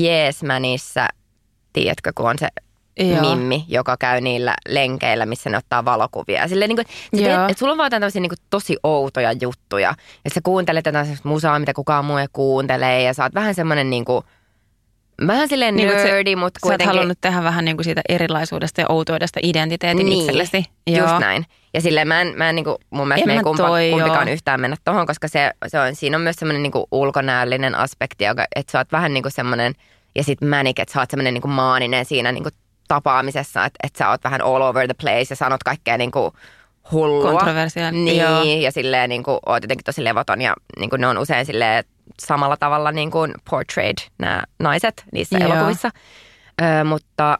[0.00, 1.08] Yes Manissa,
[1.72, 2.48] tiedätkö, kun on se
[2.98, 3.20] Joo.
[3.20, 6.48] mimmi, joka käy niillä lenkeillä, missä ne ottaa valokuvia.
[6.48, 7.48] Silleen, niin kuin, Joo.
[7.48, 9.94] että sulla on vaan tämmöisiä niin tosi outoja juttuja.
[10.24, 13.02] Ja sä kuuntelet jotain musaa, mitä kukaan muu ei kuuntele.
[13.02, 14.24] Ja sä oot vähän semmoinen niin kuin,
[15.26, 16.86] Vähän silleen Niin, niin, kun se- nerdy, mutta Sä oot kuitenkin...
[16.96, 20.64] halunnut tehdä vähän niin kuin siitä erilaisuudesta ja outoudesta identiteetin niin, itsellesi.
[20.86, 21.46] just näin.
[21.74, 24.28] Ja silleen mä en, mä en niinku, mun mielestä En me ei kumpa, toi, kumpikaan
[24.28, 24.32] joo.
[24.34, 28.44] yhtään mennä tohon, koska se, se on, siinä on myös semmoinen niinku ulkonäöllinen aspekti, joka,
[28.56, 29.72] että sä oot vähän niinku semmoinen,
[30.14, 32.50] ja sit manic, että sä oot semmoinen niinku maaninen siinä niinku
[32.88, 36.32] tapaamisessa, että, että sä oot vähän all over the place ja sanot kaikkea niinku
[36.92, 37.32] hullua.
[37.32, 38.42] Kontroversiaalista, Niin, joo.
[38.42, 41.84] ja silleen niinku, oot jotenkin tosi levoton ja niinku, ne on usein silleen
[42.22, 45.52] samalla tavalla niin kuin portrayed nämä naiset niissä Joo.
[45.52, 45.90] elokuvissa.
[46.62, 47.38] Ö, mutta,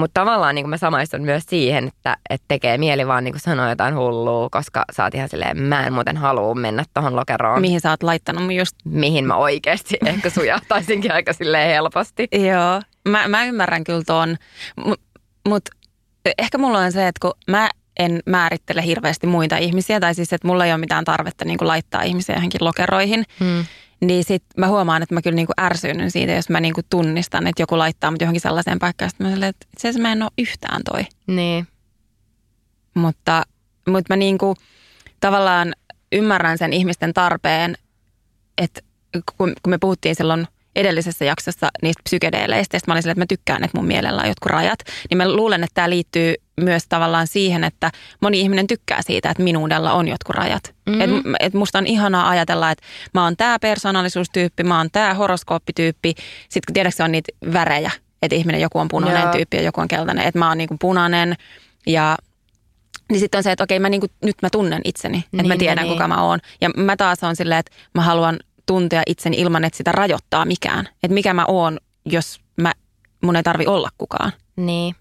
[0.00, 3.40] mutta tavallaan niin kuin mä samaistun myös siihen, että, että tekee mieli vaan niin kuin
[3.40, 7.60] sanoa jotain hullua, koska sä oot ihan silleen, mä en muuten halua mennä tohon lokeroon,
[7.60, 12.28] Mihin sä oot laittanut mun just mihin mä oikeasti ehkä sujahtaisinkin aika silleen helposti.
[12.32, 14.36] Joo, mä, mä ymmärrän kyllä ton,
[14.86, 15.10] mutta
[15.48, 15.68] mut,
[16.38, 17.70] ehkä mulla on se, että kun mä
[18.00, 21.68] en määrittele hirveästi muita ihmisiä, tai siis että mulla ei ole mitään tarvetta niin kuin
[21.68, 23.64] laittaa ihmisiä johonkin lokeroihin, Hmm.
[24.00, 27.46] niin sit mä huomaan, että mä kyllä niin kuin siitä, jos mä niin kuin tunnistan,
[27.46, 30.22] että joku laittaa mut johonkin sellaiseen paikkaan, että mä silleen, että itse asiassa mä en
[30.22, 31.06] ole yhtään toi.
[31.26, 31.66] Niin.
[32.94, 33.42] Mutta,
[33.88, 34.56] mutta mä niin kuin
[35.20, 35.74] tavallaan
[36.12, 37.76] ymmärrän sen ihmisten tarpeen,
[38.58, 38.80] että
[39.36, 40.46] kun, kun me puhuttiin silloin
[40.76, 44.28] edellisessä jaksossa niistä psykedeeleistä, ja mä olin silleen, että mä tykkään, että mun mielellä on
[44.28, 44.78] jotkut rajat,
[45.10, 47.90] niin mä luulen, että tämä liittyy myös tavallaan siihen, että
[48.20, 50.74] moni ihminen tykkää siitä, että minuudella on jotkut rajat.
[50.86, 51.00] Mm-hmm.
[51.00, 52.84] Et, et musta on ihanaa ajatella, että
[53.14, 56.14] mä oon tämä persoonallisuustyyppi, mä oon tämä horoskooppityyppi,
[56.48, 57.90] sitten tiedätkö, on niitä värejä,
[58.22, 59.32] että ihminen joku on punainen Joo.
[59.32, 61.36] tyyppi ja joku on keltainen, että mä oon niinku punainen
[61.86, 62.16] ja
[63.10, 65.58] niin sitten on se, että okei, mä niinku, nyt mä tunnen itseni, että mä Niin,
[65.58, 65.92] tiedän, niin.
[65.94, 66.38] kuka mä oon.
[66.60, 70.88] Ja mä taas on silleen, että mä haluan tuntea itseni ilman, että sitä rajoittaa mikään.
[71.02, 72.72] Että mikä mä oon, jos mä,
[73.22, 74.32] mun ei tarvi olla kukaan.
[74.56, 74.94] Niin.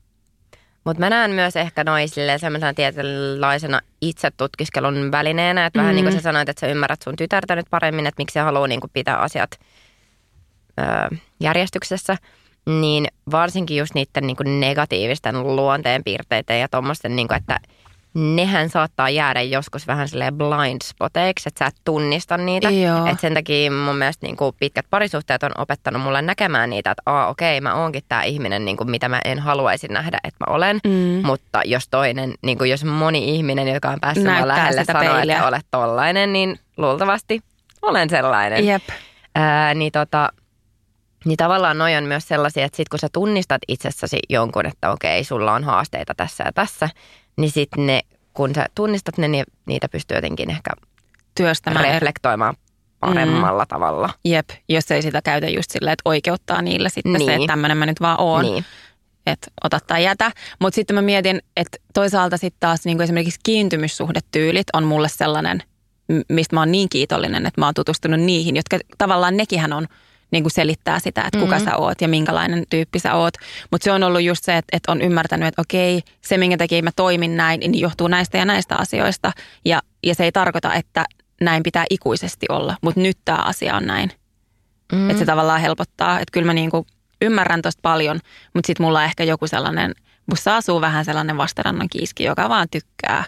[0.90, 5.82] Mutta mä näen myös ehkä noin silleen semmoisena tietynlaisena itsetutkiskelun välineenä, että mm.
[5.82, 8.40] vähän niin kuin sä sanoit, että sä ymmärrät sun tytärtä nyt paremmin, että miksi se
[8.40, 9.52] haluaa niin kuin pitää asiat
[10.80, 12.18] ö, järjestyksessä,
[12.66, 17.60] niin varsinkin just niiden niin kuin negatiivisten luonteenpiirteiden ja tuommoisten, niin kuin, että
[18.14, 22.70] nehän saattaa jäädä joskus vähän silleen blind spoteiksi, että sä et tunnista niitä.
[22.70, 23.06] Joo.
[23.06, 27.02] Et sen takia mun mielestä niin kuin pitkät parisuhteet on opettanut mulle näkemään niitä, että
[27.06, 30.54] aa okei, mä oonkin tämä ihminen, niin kuin mitä mä en haluaisi nähdä, että mä
[30.54, 30.80] olen.
[30.84, 31.26] Mm.
[31.26, 34.94] Mutta jos toinen, niin kuin jos moni ihminen, joka on päässyt mua Näyttää lähelle, sitä
[34.94, 35.36] sanoo, peiliä.
[35.36, 37.40] että olet tollainen, niin luultavasti
[37.82, 38.66] olen sellainen.
[38.66, 38.84] Jep.
[39.36, 40.30] Ää, niin, tota,
[41.26, 45.24] niin tavallaan noi on myös sellaisia, että sit kun sä tunnistat itsessäsi jonkun, että okei,
[45.24, 46.90] sulla on haasteita tässä ja tässä,
[47.38, 48.02] niin sitten ne,
[48.34, 50.70] kun sä tunnistat ne, niin niitä pystyy jotenkin ehkä
[51.36, 51.86] Työstämään.
[51.86, 52.56] reflektoimaan
[53.00, 53.68] paremmalla mm.
[53.68, 54.10] tavalla.
[54.26, 57.26] Jep, jos ei sitä käytä just silleen, että oikeuttaa niille sitten niin.
[57.26, 57.42] se, Niin.
[57.42, 58.46] että tämmöinen mä nyt vaan oon.
[58.46, 58.66] Niin.
[59.26, 60.32] että ota tai jätä.
[60.60, 65.64] Mutta sitten mä mietin, että toisaalta sitten taas niin esimerkiksi kiintymyssuhdetyylit on mulle sellainen,
[66.30, 69.88] mistä mä oon niin kiitollinen, että mä oon tutustunut niihin, jotka tavallaan nekinhän on
[70.32, 71.70] niin kuin selittää sitä, että kuka mm-hmm.
[71.70, 73.34] sä oot ja minkälainen tyyppi sä oot.
[73.72, 76.84] Mutta se on ollut just se, että, että on ymmärtänyt, että okei, se minkä takia
[76.84, 79.32] mä toimin näin, niin johtuu näistä ja näistä asioista.
[79.66, 81.06] Ja, ja se ei tarkoita, että
[81.42, 84.12] näin pitää ikuisesti olla, mutta nyt tämä asia on näin.
[84.92, 85.10] Mm.
[85.10, 86.20] Että se tavallaan helpottaa.
[86.20, 86.88] Että kyllä mä niinku
[87.22, 88.20] ymmärrän tosta paljon,
[88.54, 89.96] mutta sitten mulla on ehkä joku sellainen,
[90.30, 93.24] musta asuu vähän sellainen vastarannan kiiski, joka vaan tykkää,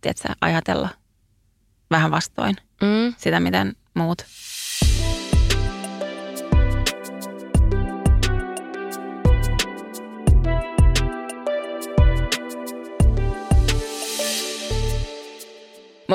[0.00, 0.88] tiedätkö, ajatella
[1.90, 3.14] vähän vastoin Mm.
[3.16, 4.24] sitä, miten muut.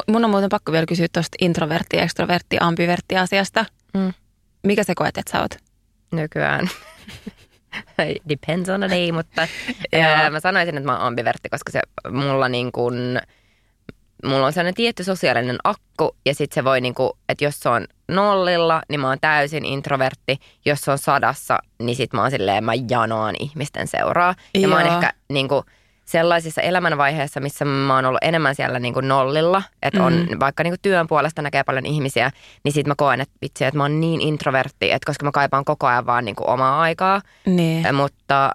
[0.08, 3.66] Mun on muuten pakko vielä kysyä tuosta introvertti, ekstrovertti, ambivertti asiasta.
[3.94, 4.14] Mm.
[4.64, 5.66] Mikä se koet, että sä oot?
[6.12, 6.70] nykyään.
[8.30, 9.48] Depends on the day, mutta
[10.02, 11.82] ää, mä sanoisin, että mä oon ambivertti, koska se
[12.12, 13.22] mulla niin kuin,
[14.26, 17.70] mulla on sellainen tietty sosiaalinen akku ja sitten se voi niin kuin, että jos se
[17.70, 20.40] on nollilla, niin mä oon täysin introvertti.
[20.66, 24.36] Jos se on sadassa, niin sit mä oon silleen, mä janoan ihmisten seuraa.
[24.54, 25.64] Ja mä oon ehkä niin kuin,
[26.06, 30.40] sellaisissa elämänvaiheissa, missä mä oon ollut enemmän siellä niin kuin nollilla, että on Mm.
[30.40, 32.32] vaikka niin kuin työn puolesta näkee paljon ihmisiä,
[32.64, 35.66] niin sit mä koen, että vitsi, että mä oon niin introvertti, että koska mä kaipaan
[35.66, 37.96] koko ajan vaan niin kuin omaa aikaa, Niin.
[37.96, 38.52] Mutta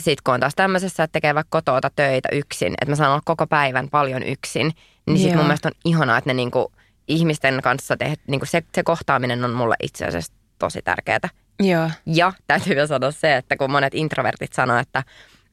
[0.00, 3.22] sitten kun on taas tämmöisessä, että tekee vaikka kotota töitä yksin, että mä saan olla
[3.24, 4.72] koko päivän paljon yksin,
[5.06, 6.72] niin sitten mun mielestä on ihanaa, että ne niinku
[7.08, 11.28] ihmisten kanssa tehdä, niinku se, se kohtaaminen on mulle itse asiassa tosi tärkeää.
[11.60, 11.90] Joo.
[12.06, 15.02] Ja täytyy vielä sanoa se, että kun monet introvertit sanoo, että,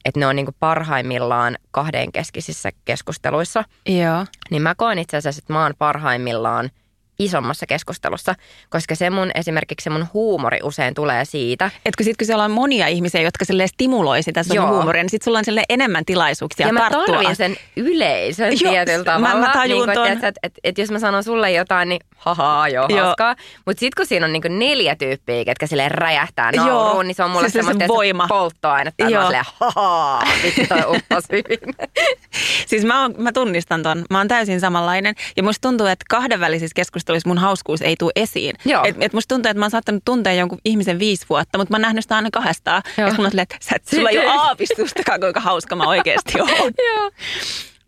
[0.06, 4.26] että ne on niinku parhaimmillaan kahdenkeskisissä keskusteluissa, Joo.
[4.52, 6.70] niin mä koen itse asiassa, että mä oon parhaimmillaan
[7.20, 8.36] isommassa keskustelussa,
[8.70, 11.72] koska se mun esimerkiksi se mun huumori usein tulee siitä.
[11.86, 14.67] Et kun, sit, kun siellä on monia ihmisiä, jotka stimuloi sitä sun Joo.
[14.67, 17.05] huumoria, niin sitten sulla on sille enemmän tilaisuuksia Ja mä tarttua.
[17.15, 19.53] tarvin sen yleisön Joo, tietyllä mä- mä tavalla.
[19.53, 20.07] tajun niin ton.
[20.07, 23.05] että et, et, et jos mä sanon sulle jotain, niin hahaa, joo, Joo.
[23.05, 23.36] hauskaa.
[23.65, 26.65] Mutta sitten kun siinä on niinku neljä tyyppiä, ketkä silleen räjähtää Joo.
[26.65, 28.28] nauruun, niin se on mulle Se- se- se semmoista että voima.
[28.28, 28.89] polttoainetta.
[28.89, 29.22] Että mä Joo.
[29.22, 30.80] oon silleen, hahaa, vitsi toi
[31.34, 31.76] hyvin.
[32.67, 34.05] Siis mä, oon, mä tunnistan ton.
[34.09, 35.15] Mä oon täysin samanlainen.
[35.38, 38.55] Ja musta tuntuu, että kahdenvälisissä keskusteluissa mun hauskuus ei tule esiin.
[38.66, 38.84] Joo.
[38.86, 41.76] Et, et musta tuntuu, että mä oon saattanut tuntea jonkun ihmisen viisi vuotta, mutta mä
[41.76, 42.82] oon nähnyt sitä aina kahdestaan.
[42.97, 43.07] Joo.
[43.07, 46.49] Ja mulla on että sä et, sulla ei ole aavistustakaan, kuinka hauska mä oikeasti oon.
[46.89, 47.12] Joo.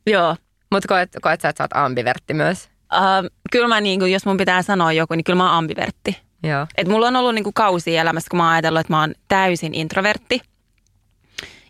[0.07, 0.35] Joo.
[0.71, 2.69] Mutta koet, koet sä, että sä oot ambivertti myös?
[2.93, 6.17] Uh, kyllä mä, niin kuin, jos mun pitää sanoa joku, niin kyllä mä oon ambivertti.
[6.43, 6.67] Joo.
[6.77, 9.73] Et mulla on ollut niinku kausia elämässä, kun mä oon ajatellut, että mä oon täysin
[9.73, 10.41] introvertti.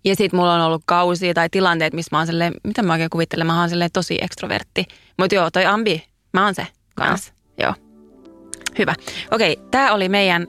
[0.03, 3.09] Ja sitten mulla on ollut kausia tai tilanteet, missä mä oon silleen, mitä mä oikein
[3.09, 4.85] kuvittelen, mä oon silleen tosi ekstrovertti.
[5.17, 7.33] Mutta joo, toi ambi, mä oon se kans.
[7.57, 7.73] Joo.
[8.79, 8.93] Hyvä.
[9.31, 10.47] Okei, tää oli meidän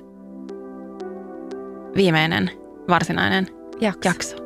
[1.97, 2.51] viimeinen
[2.89, 3.47] varsinainen
[3.81, 4.09] Jakso.
[4.09, 4.37] jakso.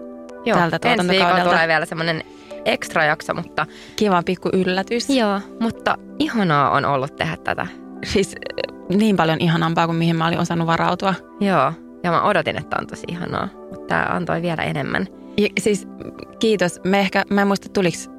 [0.44, 0.59] Joo.
[0.59, 2.22] Tältä Ensi viikolla tulee vielä semmoinen
[2.64, 5.11] ekstra jakso, mutta Kiva pikku yllätys.
[5.11, 7.66] joo, mutta ihanaa on ollut tehdä tätä.
[8.04, 11.14] Siis äh, niin paljon ihanampaa kuin mihin mä olin osannut varautua.
[11.40, 15.07] Joo, ja mä odotin, että on tosi ihanaa, mutta tämä antoi vielä enemmän.
[15.38, 15.88] Ja, siis
[16.38, 16.80] kiitos.
[16.84, 18.11] Me ehkä, mä en muista tuliks,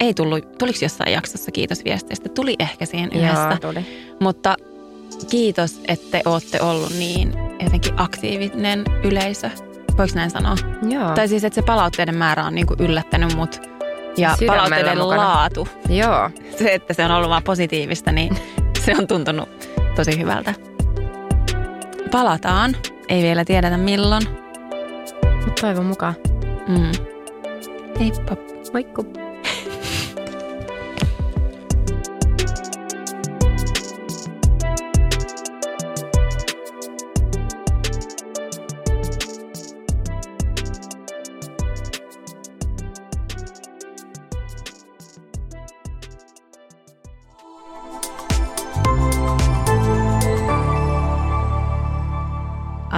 [0.00, 2.28] ei tullut, tuliks jossain jaksossa kiitos viesteistä.
[2.28, 3.58] Tuli ehkä siihen yhdessä.
[3.62, 4.14] Joo, tuli.
[4.20, 4.56] Mutta
[5.30, 7.32] kiitos, että te ootte ollut niin
[7.62, 9.50] jotenkin aktiivinen yleisö.
[9.98, 10.56] Voiko näin sanoa?
[10.88, 11.14] Joo.
[11.14, 13.60] Tai siis, että se palautteiden määrä on niinku yllättänyt mut.
[14.16, 15.24] Ja Sydämellä palautteiden mukana.
[15.24, 16.30] laatu, Joo.
[16.58, 18.36] se, että se on ollut vaan positiivista, niin
[18.84, 19.48] se on tuntunut
[19.96, 20.54] tosi hyvältä.
[22.10, 22.76] Palataan.
[23.08, 24.22] Ei vielä tiedetä milloin.
[25.44, 26.14] Mutta toivon mukaan.
[26.68, 26.92] Mm.
[28.00, 28.36] Heippa.
[28.72, 29.25] Moikku.